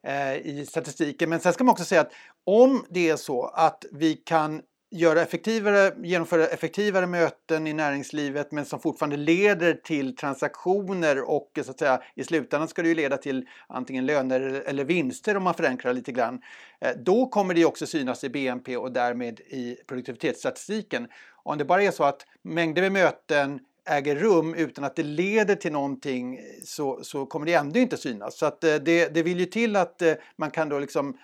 eh, 0.06 0.36
i 0.36 0.66
statistiken. 0.68 1.30
Men 1.30 1.40
sen 1.40 1.52
ska 1.52 1.64
man 1.64 1.72
också 1.72 1.84
säga 1.84 2.00
att 2.00 2.12
om 2.46 2.84
det 2.90 3.08
är 3.10 3.16
så 3.16 3.46
att 3.46 3.84
vi 3.92 4.14
kan 4.14 4.62
göra 4.90 5.22
effektivare, 5.22 5.92
genomföra 6.02 6.46
effektivare 6.46 7.06
möten 7.06 7.66
i 7.66 7.72
näringslivet 7.72 8.52
men 8.52 8.64
som 8.64 8.80
fortfarande 8.80 9.16
leder 9.16 9.74
till 9.74 10.16
transaktioner 10.16 11.30
och 11.30 11.58
så 11.64 11.70
att 11.70 11.78
säga, 11.78 12.02
i 12.14 12.24
slutändan 12.24 12.68
ska 12.68 12.82
det 12.82 12.88
ju 12.88 12.94
leda 12.94 13.16
till 13.16 13.46
antingen 13.66 14.06
löner 14.06 14.40
eller 14.66 14.84
vinster 14.84 15.36
om 15.36 15.42
man 15.42 15.54
förenklar 15.54 15.92
lite 15.92 16.12
grann. 16.12 16.40
Eh, 16.80 16.90
då 16.96 17.26
kommer 17.26 17.54
det 17.54 17.64
också 17.64 17.86
synas 17.86 18.24
i 18.24 18.28
BNP 18.28 18.76
och 18.76 18.92
därmed 18.92 19.40
i 19.40 19.76
produktivitetsstatistiken. 19.86 21.08
Om 21.42 21.58
det 21.58 21.64
bara 21.64 21.82
är 21.82 21.90
så 21.90 22.04
att 22.04 22.26
mängder 22.42 22.82
med 22.82 22.92
möten 22.92 23.60
äger 23.88 24.16
rum 24.16 24.54
utan 24.54 24.84
att 24.84 24.96
det 24.96 25.02
leder 25.02 25.54
till 25.54 25.72
någonting 25.72 26.40
så, 26.64 27.04
så 27.04 27.26
kommer 27.26 27.46
det 27.46 27.54
ändå 27.54 27.78
inte 27.78 27.96
synas. 27.96 28.38
Så 28.38 28.46
att 28.46 28.64
eh, 28.64 28.74
det, 28.74 29.14
det 29.14 29.22
vill 29.22 29.40
ju 29.40 29.46
till 29.46 29.76
att 29.76 30.02
eh, 30.02 30.12
man 30.36 30.50
kan 30.50 30.68
då 30.68 30.78
liksom 30.78 31.18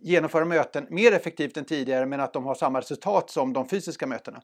genomföra 0.00 0.44
möten 0.44 0.86
mer 0.90 1.12
effektivt 1.12 1.56
än 1.56 1.64
tidigare 1.64 2.06
men 2.06 2.20
att 2.20 2.32
de 2.32 2.46
har 2.46 2.54
samma 2.54 2.80
resultat 2.80 3.30
som 3.30 3.52
de 3.52 3.68
fysiska 3.68 4.06
mötena. 4.06 4.42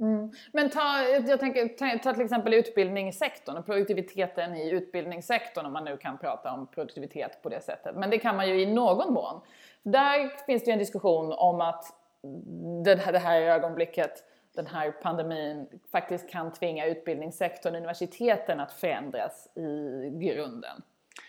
Mm. 0.00 0.32
Men 0.52 0.70
ta, 0.70 1.02
jag 1.28 1.40
tänker, 1.40 1.68
ta, 1.68 1.98
ta, 1.98 2.12
till 2.12 2.24
exempel 2.24 2.54
utbildningssektorn 2.54 3.56
och 3.56 3.66
produktiviteten 3.66 4.56
i 4.56 4.70
utbildningssektorn 4.70 5.66
om 5.66 5.72
man 5.72 5.84
nu 5.84 5.96
kan 5.96 6.18
prata 6.18 6.52
om 6.52 6.66
produktivitet 6.66 7.42
på 7.42 7.48
det 7.48 7.60
sättet. 7.60 7.96
Men 7.96 8.10
det 8.10 8.18
kan 8.18 8.36
man 8.36 8.48
ju 8.48 8.62
i 8.62 8.66
någon 8.66 9.12
mån. 9.12 9.40
Där 9.82 10.44
finns 10.46 10.64
det 10.64 10.68
ju 10.68 10.72
en 10.72 10.78
diskussion 10.78 11.32
om 11.32 11.60
att 11.60 11.84
mm, 12.24 12.82
det 12.82 12.96
här, 12.96 13.12
det 13.12 13.18
här 13.18 13.40
ögonblicket 13.40 14.24
den 14.54 14.66
här 14.66 14.90
pandemin 14.90 15.66
faktiskt 15.92 16.30
kan 16.30 16.52
tvinga 16.52 16.86
utbildningssektorn, 16.86 17.74
universiteten 17.74 18.60
att 18.60 18.72
förändras 18.72 19.48
i 19.56 20.10
grunden. 20.18 20.82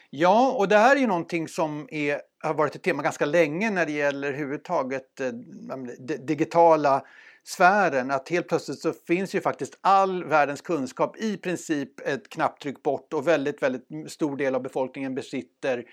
Ja, 0.10 0.56
och 0.58 0.68
det 0.68 0.78
här 0.78 0.96
är 0.96 1.00
ju 1.00 1.08
någonting 1.08 1.48
som 1.48 1.88
är, 1.92 2.22
har 2.44 2.54
varit 2.54 2.76
ett 2.76 2.84
tema 2.84 3.04
ganska 3.04 3.26
länge 3.26 3.72
när 3.72 3.86
det 3.86 3.92
gäller 3.92 4.28
överhuvudtaget 4.28 5.20
eh, 5.20 5.28
digitala 6.20 7.06
sfären. 7.44 8.12
Att 8.12 8.30
helt 8.30 8.48
plötsligt 8.48 8.80
så 8.80 8.94
finns 8.94 9.36
ju 9.36 9.42
faktiskt 9.42 9.78
all 9.82 10.24
världens 10.24 10.62
kunskap 10.62 11.18
i 11.18 11.38
princip 11.38 12.08
ett 12.08 12.30
knapptryck 12.30 12.84
bort 12.84 13.14
och 13.14 13.28
väldigt, 13.28 13.64
väldigt 13.64 14.12
stor 14.12 14.38
del 14.38 14.56
av 14.56 14.62
befolkningen 14.62 15.16
besitter 15.16 15.84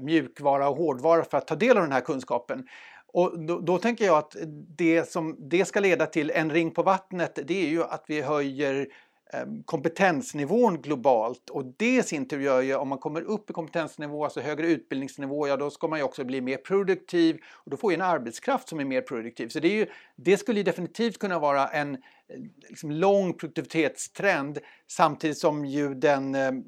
mjukvara 0.00 0.68
och 0.68 0.76
hårdvara 0.76 1.24
för 1.24 1.38
att 1.38 1.46
ta 1.46 1.54
del 1.54 1.76
av 1.76 1.82
den 1.82 1.92
här 1.92 2.00
kunskapen. 2.00 2.68
Och 3.12 3.38
då, 3.38 3.60
då, 3.60 3.78
tänker 3.78 4.04
jag 4.04 4.18
att 4.18 4.36
det 4.76 5.10
som 5.10 5.36
det 5.38 5.64
ska 5.64 5.80
leda 5.80 6.06
till, 6.06 6.30
en 6.30 6.50
ring 6.50 6.70
på 6.70 6.82
vattnet, 6.82 7.38
det 7.44 7.64
är 7.64 7.68
ju 7.68 7.82
att 7.82 8.04
vi 8.06 8.20
höjer 8.20 8.88
ehm, 9.32 9.62
kompetensnivån 9.62 10.82
globalt 10.82 11.50
och 11.50 11.64
det 11.76 11.96
i 11.96 12.02
sin 12.02 12.28
tur 12.28 12.40
gör 12.40 12.60
ju 12.60 12.74
om 12.74 12.88
man 12.88 12.98
kommer 12.98 13.22
upp 13.22 13.50
i 13.50 13.52
kompetensnivå, 13.52 14.24
alltså 14.24 14.40
högre 14.40 14.66
utbildningsnivå, 14.66 15.48
ja 15.48 15.56
då 15.56 15.70
ska 15.70 15.88
man 15.88 15.98
ju 15.98 16.04
också 16.04 16.24
bli 16.24 16.40
mer 16.40 16.56
produktiv 16.56 17.40
och 17.52 17.70
då 17.70 17.76
får 17.76 17.88
vi 17.88 17.94
en 17.94 18.02
arbetskraft 18.02 18.68
som 18.68 18.80
är 18.80 18.84
mer 18.84 19.02
produktiv. 19.02 19.48
Så 19.48 19.60
det, 19.60 19.68
är 19.68 19.76
ju, 19.76 19.86
det 20.16 20.36
skulle 20.36 20.60
ju 20.60 20.64
definitivt 20.64 21.18
kunna 21.18 21.38
vara 21.38 21.68
en 21.68 21.94
eh, 21.94 22.00
liksom, 22.68 22.90
lång 22.90 23.32
produktivitetstrend 23.32 24.58
samtidigt 24.86 25.38
som 25.38 25.64
ju 25.64 25.94
den 25.94 26.34
ehm, 26.34 26.64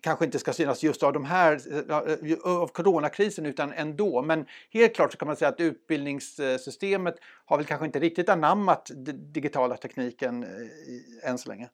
kanske 0.00 0.24
inte 0.24 0.38
ska 0.38 0.52
synas 0.52 0.82
just 0.82 1.02
av 1.02 1.12
de 1.12 1.24
här, 1.24 1.60
eh, 1.90 2.38
av 2.62 2.68
coronakrisen 2.68 3.46
utan 3.46 3.72
ändå. 3.72 4.22
Men 4.22 4.46
helt 4.70 4.94
klart 4.94 5.12
så 5.12 5.18
kan 5.18 5.26
man 5.26 5.36
säga 5.36 5.48
att 5.48 5.60
utbildningssystemet 5.60 7.14
har 7.44 7.56
väl 7.56 7.66
kanske 7.66 7.86
inte 7.86 7.98
riktigt 7.98 8.28
anammat 8.28 8.90
den 8.94 9.32
digitala 9.32 9.76
tekniken 9.76 10.42
eh, 10.42 11.30
än 11.30 11.38
så 11.38 11.48
länge. 11.48 11.68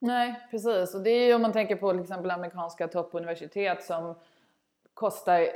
Nej, 0.00 0.48
precis. 0.50 0.94
Och 0.94 1.02
det 1.02 1.10
är 1.10 1.26
ju 1.26 1.34
om 1.34 1.42
man 1.42 1.52
tänker 1.52 1.76
på 1.76 1.92
till 1.92 2.00
exempel 2.00 2.30
amerikanska 2.30 2.88
toppuniversitet 2.88 3.84
som 3.84 4.14
kostar 4.94 5.48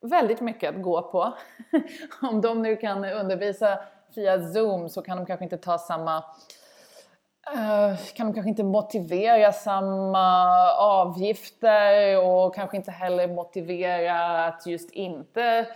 väldigt 0.00 0.40
mycket 0.40 0.76
att 0.76 0.82
gå 0.82 1.02
på. 1.02 1.34
om 2.22 2.40
de 2.40 2.62
nu 2.62 2.76
kan 2.76 3.04
undervisa 3.04 3.78
via 4.14 4.52
Zoom 4.52 4.88
så 4.88 5.02
kan 5.02 5.16
de 5.16 5.26
kanske 5.26 5.44
inte 5.44 5.58
ta 5.58 5.78
samma 5.78 6.24
Eh, 7.50 7.96
kan 8.14 8.26
de 8.26 8.34
kanske 8.34 8.48
inte 8.48 8.64
motivera 8.64 9.52
samma 9.52 10.70
avgifter 10.72 12.18
och 12.24 12.54
kanske 12.54 12.76
inte 12.76 12.90
heller 12.90 13.28
motivera 13.28 14.44
att 14.46 14.66
just 14.66 14.90
inte 14.90 15.66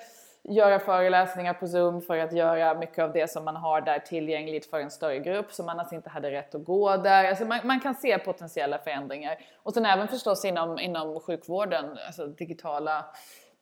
göra 0.49 0.79
föreläsningar 0.79 1.55
på 1.55 1.67
Zoom 1.67 2.03
för 2.03 2.19
att 2.19 2.33
göra 2.33 2.75
mycket 2.75 2.99
av 2.99 3.13
det 3.13 3.31
som 3.31 3.45
man 3.45 3.57
har 3.57 3.81
där 3.81 3.99
tillgängligt 3.99 4.67
för 4.71 4.81
en 4.81 4.91
större 4.91 5.19
grupp 5.19 5.53
som 5.53 5.69
annars 5.69 5.93
inte 5.93 6.11
hade 6.11 6.31
rätt 6.31 6.55
att 6.55 6.65
gå 6.65 6.97
där. 6.97 7.25
Alltså 7.25 7.45
man, 7.45 7.61
man 7.65 7.81
kan 7.81 7.95
se 7.95 8.19
potentiella 8.19 8.79
förändringar. 8.79 9.39
Och 9.63 9.75
sen 9.75 9.87
även 9.87 10.09
förstås 10.09 10.45
inom, 10.45 10.79
inom 10.79 11.21
sjukvården, 11.21 11.99
alltså 12.07 12.27
digitala, 12.27 13.05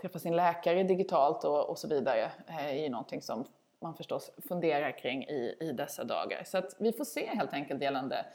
träffa 0.02 0.18
sin 0.18 0.36
läkare 0.36 0.82
digitalt 0.82 1.44
och, 1.44 1.70
och 1.70 1.78
så 1.78 1.88
vidare 1.88 2.30
eh, 2.48 2.66
är 2.66 2.82
ju 2.82 2.88
någonting 2.88 3.22
som 3.22 3.44
man 3.85 3.94
förstås 3.94 4.31
funderar 4.49 4.99
kring 4.99 5.25
i, 5.25 5.57
i 5.61 5.73
dessa 5.73 6.05
dagar. 6.05 6.42
Så 6.44 6.59
att 6.59 6.77
vi 6.79 6.92
får 6.92 7.05
se 7.05 7.27
helt 7.27 7.53
enkelt 7.53 7.83
gällande 7.83 8.27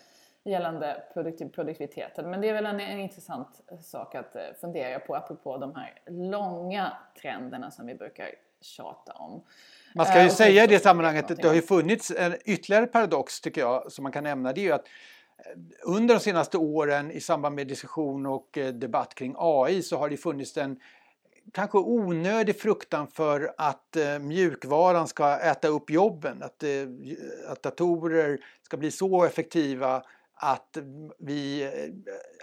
gällande 0.43 1.03
produktiv, 1.13 1.49
produktiviteten. 1.49 2.29
Men 2.29 2.41
det 2.41 2.49
är 2.49 2.53
väl 2.53 2.65
en, 2.65 2.79
en 2.79 2.99
intressant 2.99 3.61
sak 3.81 4.15
att 4.15 4.35
eh, 4.35 4.41
fundera 4.61 4.99
på 4.99 5.15
apropå 5.15 5.57
de 5.57 5.75
här 5.75 5.93
långa 6.07 6.97
trenderna 7.21 7.71
som 7.71 7.85
vi 7.85 7.95
brukar 7.95 8.29
tjata 8.61 9.13
om. 9.13 9.43
Man 9.95 10.05
ska 10.05 10.19
ju 10.19 10.25
uh, 10.25 10.31
säga 10.31 10.63
i 10.63 10.67
det 10.67 10.79
sammanhanget 10.79 11.31
att 11.31 11.37
det 11.37 11.47
har 11.47 11.55
ju 11.55 11.61
funnits 11.61 12.11
en 12.11 12.35
ytterligare 12.45 12.87
paradox 12.87 13.41
tycker 13.41 13.61
jag 13.61 13.91
som 13.91 14.03
man 14.03 14.11
kan 14.11 14.23
nämna. 14.23 14.53
Det 14.53 14.61
är 14.61 14.63
ju 14.63 14.71
att 14.71 14.85
eh, 14.85 15.61
under 15.83 16.15
de 16.15 16.19
senaste 16.19 16.57
åren 16.57 17.11
i 17.11 17.21
samband 17.21 17.55
med 17.55 17.67
diskussion 17.67 18.25
och 18.25 18.57
debatt 18.73 19.15
kring 19.15 19.35
AI 19.37 19.81
så 19.81 19.97
har 19.97 20.09
det 20.09 20.17
funnits 20.17 20.57
en 20.57 20.79
kanske 21.53 21.77
onödig 21.77 22.59
fruktan 22.59 23.07
för 23.07 23.53
att 23.57 23.95
eh, 23.95 24.19
mjukvaran 24.19 25.07
ska 25.07 25.39
äta 25.39 25.67
upp 25.67 25.89
jobben, 25.89 26.43
att, 26.43 26.63
eh, 26.63 26.69
att 27.47 27.63
datorer 27.63 28.39
ska 28.63 28.77
bli 28.77 28.91
så 28.91 29.23
effektiva 29.23 30.03
att 30.39 30.77
vi 31.19 31.63
eh, 31.63 31.69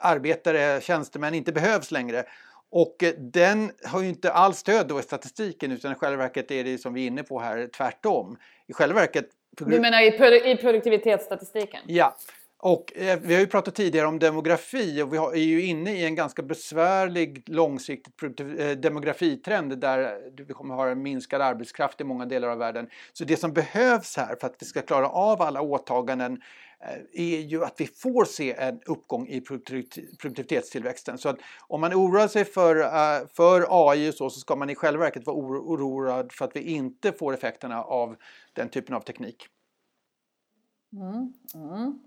arbetare, 0.01 0.81
tjänstemän 0.81 1.35
inte 1.35 1.53
behövs 1.53 1.91
längre. 1.91 2.25
Och 2.71 3.03
eh, 3.03 3.15
den 3.19 3.73
har 3.85 4.01
ju 4.01 4.09
inte 4.09 4.33
alls 4.33 4.59
stöd 4.59 4.89
då 4.89 5.01
i 5.01 5.03
statistiken 5.03 5.73
utan 5.73 5.93
i 5.93 5.95
själva 5.95 6.17
verket 6.17 6.51
är 6.51 6.65
det 6.65 6.79
som 6.79 6.95
vi 6.95 7.03
är 7.03 7.07
inne 7.07 7.23
på 7.23 7.41
här 7.41 7.69
tvärtom. 7.77 8.39
I 8.67 8.73
själva 8.73 9.01
verket... 9.01 9.29
Du 9.51 9.81
menar 9.81 10.03
i, 10.03 10.57
produktivitetsstatistiken? 10.57 11.81
Ja. 11.87 12.17
Och 12.59 12.97
eh, 12.97 13.19
vi 13.23 13.35
har 13.35 13.41
ju 13.41 13.47
pratat 13.47 13.75
tidigare 13.75 14.07
om 14.07 14.19
demografi 14.19 15.03
och 15.03 15.15
vi 15.15 15.19
är 15.19 15.47
ju 15.47 15.67
inne 15.67 15.93
i 15.93 16.05
en 16.05 16.15
ganska 16.15 16.43
besvärlig 16.43 17.43
långsiktig 17.47 18.41
eh, 18.61 18.71
demografitrend 18.71 19.79
där 19.79 20.19
vi 20.47 20.55
kommer 20.55 20.75
ha 20.75 20.89
en 20.89 21.03
minskad 21.03 21.41
arbetskraft 21.41 22.01
i 22.01 22.05
många 22.05 22.27
delar 22.27 22.49
av 22.49 22.59
världen. 22.59 22.89
Så 23.13 23.25
det 23.25 23.37
som 23.37 23.53
behövs 23.53 24.17
här 24.17 24.37
för 24.41 24.47
att 24.47 24.57
vi 24.59 24.67
ska 24.67 24.83
klara 24.83 25.09
av 25.09 25.43
alla 25.43 25.61
åtaganden 25.61 26.43
eh, 26.81 27.27
är 27.27 27.41
ju 27.41 27.65
att 27.65 27.75
vi 27.77 27.87
får 27.87 28.25
se 28.25 28.55
en 28.55 28.81
uppgång 28.87 29.29
i 29.29 29.41
produktivitetstillväxten. 29.41 31.19
Så 31.19 31.29
att 31.29 31.39
om 31.61 31.81
man 31.81 31.95
oroar 31.95 32.29
sig 32.29 32.45
för, 32.45 32.77
eh, 32.77 33.27
för 33.35 33.67
AI 33.91 34.11
och 34.11 34.15
så, 34.15 34.31
så 34.31 34.41
ska 34.41 34.57
man 34.57 34.71
i 34.71 34.75
själva 34.75 35.05
verket 35.05 35.27
vara 35.27 35.37
oroad 35.37 36.33
för 36.33 36.45
att 36.45 36.57
vi 36.57 36.61
inte 36.61 37.13
får 37.13 37.35
effekterna 37.35 37.83
av 37.83 38.17
den 38.53 38.69
typen 38.69 38.95
av 38.95 39.01
teknik. 39.01 39.47
Mm, 40.93 41.33
mm. 41.55 41.99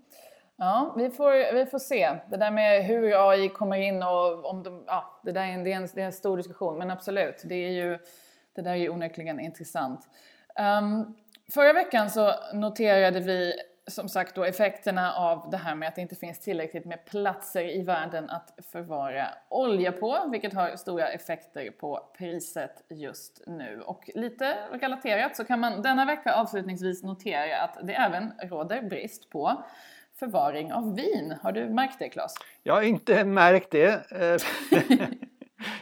Ja, 0.62 0.94
vi 0.96 1.10
får, 1.10 1.54
vi 1.54 1.66
får 1.66 1.78
se. 1.78 2.16
Det 2.30 2.36
där 2.36 2.50
med 2.50 2.84
hur 2.84 3.30
AI 3.30 3.48
kommer 3.48 3.76
in 3.76 4.02
och 4.02 4.44
om 4.44 4.62
de, 4.62 4.84
ja, 4.86 5.20
det, 5.24 5.32
där 5.32 5.40
är 5.40 5.46
en, 5.46 5.64
det, 5.64 5.72
är 5.72 5.76
en, 5.76 5.88
det 5.94 6.02
är 6.02 6.06
en 6.06 6.12
stor 6.12 6.36
diskussion, 6.36 6.78
men 6.78 6.90
absolut, 6.90 7.42
det, 7.44 7.54
är 7.54 7.70
ju, 7.70 7.98
det 8.54 8.62
där 8.62 8.70
är 8.70 8.76
ju 8.76 8.88
onekligen 8.88 9.40
intressant. 9.40 10.08
Um, 10.80 11.16
förra 11.54 11.72
veckan 11.72 12.10
så 12.10 12.34
noterade 12.54 13.20
vi 13.20 13.54
som 13.86 14.08
sagt 14.08 14.34
då 14.34 14.44
effekterna 14.44 15.12
av 15.12 15.50
det 15.50 15.56
här 15.56 15.74
med 15.74 15.88
att 15.88 15.94
det 15.94 16.02
inte 16.02 16.16
finns 16.16 16.38
tillräckligt 16.38 16.84
med 16.84 17.04
platser 17.04 17.76
i 17.76 17.82
världen 17.82 18.30
att 18.30 18.58
förvara 18.72 19.28
olja 19.48 19.92
på, 19.92 20.28
vilket 20.30 20.54
har 20.54 20.76
stora 20.76 21.08
effekter 21.08 21.70
på 21.70 22.10
priset 22.18 22.84
just 22.88 23.42
nu. 23.46 23.82
Och 23.86 24.10
lite 24.14 24.56
relaterat 24.72 25.36
så 25.36 25.44
kan 25.44 25.60
man 25.60 25.82
denna 25.82 26.04
vecka 26.04 26.34
avslutningsvis 26.34 27.02
notera 27.02 27.62
att 27.62 27.78
det 27.82 27.94
även 27.94 28.32
råder 28.42 28.82
brist 28.82 29.30
på 29.30 29.64
förvaring 30.20 30.72
av 30.72 30.96
vin. 30.96 31.34
Har 31.42 31.52
du 31.52 31.68
märkt 31.68 31.98
det 31.98 32.08
Claes? 32.08 32.34
Jag 32.62 32.74
har 32.74 32.82
inte 32.82 33.24
märkt 33.24 33.70
det. 33.70 34.12
Eh, 34.12 34.80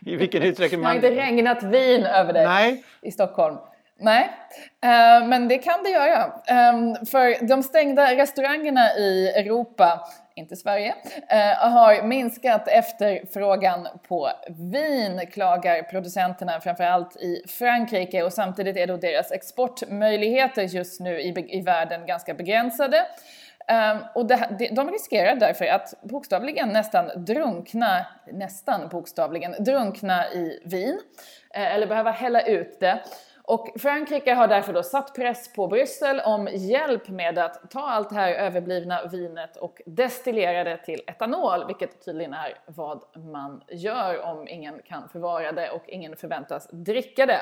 I 0.12 0.16
vilken 0.16 0.42
utsträckning 0.42 0.80
man... 0.80 1.00
Det 1.00 1.06
har 1.06 1.12
inte 1.12 1.22
regnat 1.22 1.62
vin 1.62 2.04
över 2.04 2.32
dig 2.32 2.46
Nej. 2.46 2.84
i 3.02 3.10
Stockholm. 3.10 3.56
Nej, 4.00 4.30
uh, 4.84 5.28
men 5.28 5.48
det 5.48 5.58
kan 5.58 5.82
det 5.82 5.90
göra. 5.90 6.24
Um, 6.26 7.06
för 7.06 7.46
de 7.48 7.62
stängda 7.62 8.16
restaurangerna 8.16 8.94
i 8.94 9.28
Europa, 9.28 10.08
inte 10.34 10.56
Sverige, 10.56 10.94
uh, 11.32 11.70
har 11.70 12.02
minskat 12.02 12.68
efterfrågan 12.68 13.88
på 14.08 14.30
vin, 14.72 15.26
klagar 15.32 15.82
producenterna 15.82 16.60
framförallt 16.60 17.16
i 17.16 17.42
Frankrike 17.48 18.22
och 18.22 18.32
samtidigt 18.32 18.76
är 18.76 18.86
då 18.86 18.96
deras 18.96 19.32
exportmöjligheter 19.32 20.62
just 20.62 21.00
nu 21.00 21.20
i, 21.20 21.58
i 21.58 21.60
världen 21.60 22.06
ganska 22.06 22.34
begränsade. 22.34 23.06
Ehm, 23.68 23.98
och 24.14 24.26
det, 24.26 24.70
de 24.76 24.90
riskerar 24.90 25.36
därför 25.36 25.64
att 25.64 25.94
bokstavligen 26.02 26.68
nästan 26.68 27.10
drunkna, 27.16 28.06
nästan 28.32 28.88
bokstavligen 28.88 29.64
drunkna 29.64 30.32
i 30.32 30.62
vin, 30.64 31.00
eh, 31.54 31.74
eller 31.74 31.86
behöva 31.86 32.10
hälla 32.10 32.42
ut 32.42 32.80
det. 32.80 33.00
Och 33.42 33.68
Frankrike 33.80 34.34
har 34.34 34.48
därför 34.48 34.72
då 34.72 34.82
satt 34.82 35.14
press 35.14 35.52
på 35.52 35.66
Bryssel 35.66 36.20
om 36.20 36.48
hjälp 36.52 37.08
med 37.08 37.38
att 37.38 37.70
ta 37.70 37.80
allt 37.80 38.08
det 38.08 38.14
här 38.14 38.32
överblivna 38.32 39.06
vinet 39.06 39.56
och 39.56 39.82
destillera 39.86 40.64
det 40.64 40.76
till 40.76 41.00
etanol, 41.06 41.66
vilket 41.66 42.04
tydligen 42.04 42.34
är 42.34 42.58
vad 42.66 43.02
man 43.32 43.62
gör 43.68 44.22
om 44.24 44.48
ingen 44.48 44.82
kan 44.84 45.08
förvara 45.08 45.52
det 45.52 45.70
och 45.70 45.82
ingen 45.86 46.16
förväntas 46.16 46.68
dricka 46.70 47.26
det. 47.26 47.40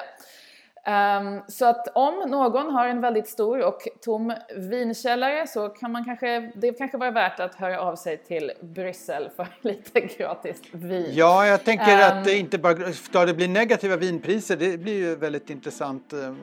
Um, 0.86 1.42
så 1.48 1.66
att 1.66 1.88
om 1.94 2.30
någon 2.30 2.70
har 2.70 2.88
en 2.88 3.00
väldigt 3.00 3.28
stor 3.28 3.60
och 3.60 3.88
tom 4.00 4.32
vinkällare 4.56 5.46
så 5.46 5.68
kan 5.68 5.92
man 5.92 6.04
kanske, 6.04 6.52
det 6.54 6.72
kanske 6.72 6.96
vara 6.98 7.10
värt 7.10 7.40
att 7.40 7.54
höra 7.54 7.80
av 7.80 7.96
sig 7.96 8.16
till 8.16 8.52
Bryssel 8.60 9.30
för 9.36 9.48
lite 9.60 10.00
gratis 10.00 10.62
vin. 10.72 11.10
Ja, 11.12 11.46
jag 11.46 11.64
tänker 11.64 11.94
um, 11.94 12.18
att 12.18 12.24
det 12.24 12.38
inte 12.38 12.58
bara 12.58 12.92
ska 12.92 13.24
det 13.24 13.34
bli 13.34 13.48
negativa 13.48 13.96
vinpriser. 13.96 14.56
Det 14.56 14.78
blir 14.78 14.94
ju 14.94 15.16
väldigt 15.16 15.50
intressant 15.50 16.12
um, 16.12 16.38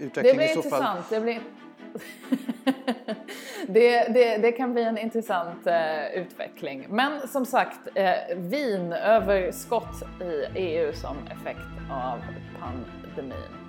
utveckling 0.00 0.40
i 0.40 0.48
så 0.48 0.62
fall. 0.62 0.96
Det 1.10 1.20
blir 1.20 1.32
intressant. 1.32 1.58
det, 3.66 4.08
det, 4.08 4.36
det, 4.36 4.52
kan 4.52 4.72
bli 4.72 4.82
en 4.82 4.98
intressant 4.98 5.66
uh, 5.66 6.20
utveckling. 6.22 6.86
Men 6.90 7.28
som 7.28 7.46
sagt, 7.46 7.88
uh, 7.98 8.36
vinöverskott 8.36 10.02
i 10.20 10.58
EU 10.58 10.92
som 10.92 11.16
effekt 11.26 11.90
av 11.90 12.18
pandemin. 12.60 13.61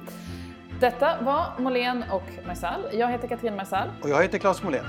Detta 0.83 1.21
var 1.21 1.59
Molén 1.59 2.03
och 2.11 2.23
Marsall. 2.47 2.81
Jag 2.91 3.11
heter 3.11 3.27
Katrin 3.27 3.55
Marsall. 3.55 3.89
Och 4.01 4.09
jag 4.09 4.21
heter 4.21 4.37
Claes 4.37 4.63
Molén. 4.63 4.85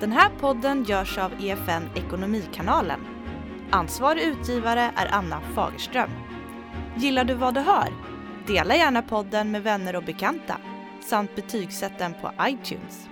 Den 0.00 0.12
här 0.12 0.30
podden 0.40 0.84
görs 0.84 1.18
av 1.18 1.32
EFN 1.40 1.82
Ekonomikanalen. 1.94 3.00
Ansvarig 3.70 4.22
utgivare 4.22 4.90
är 4.96 5.08
Anna 5.10 5.40
Fagerström. 5.54 6.10
Gillar 6.96 7.24
du 7.24 7.34
vad 7.34 7.54
du 7.54 7.60
hör? 7.60 7.88
Dela 8.46 8.76
gärna 8.76 9.02
podden 9.02 9.50
med 9.50 9.62
vänner 9.62 9.96
och 9.96 10.04
bekanta 10.04 10.56
samt 11.00 11.36
betygsätt 11.36 11.98
den 11.98 12.14
på 12.14 12.32
iTunes. 12.42 13.11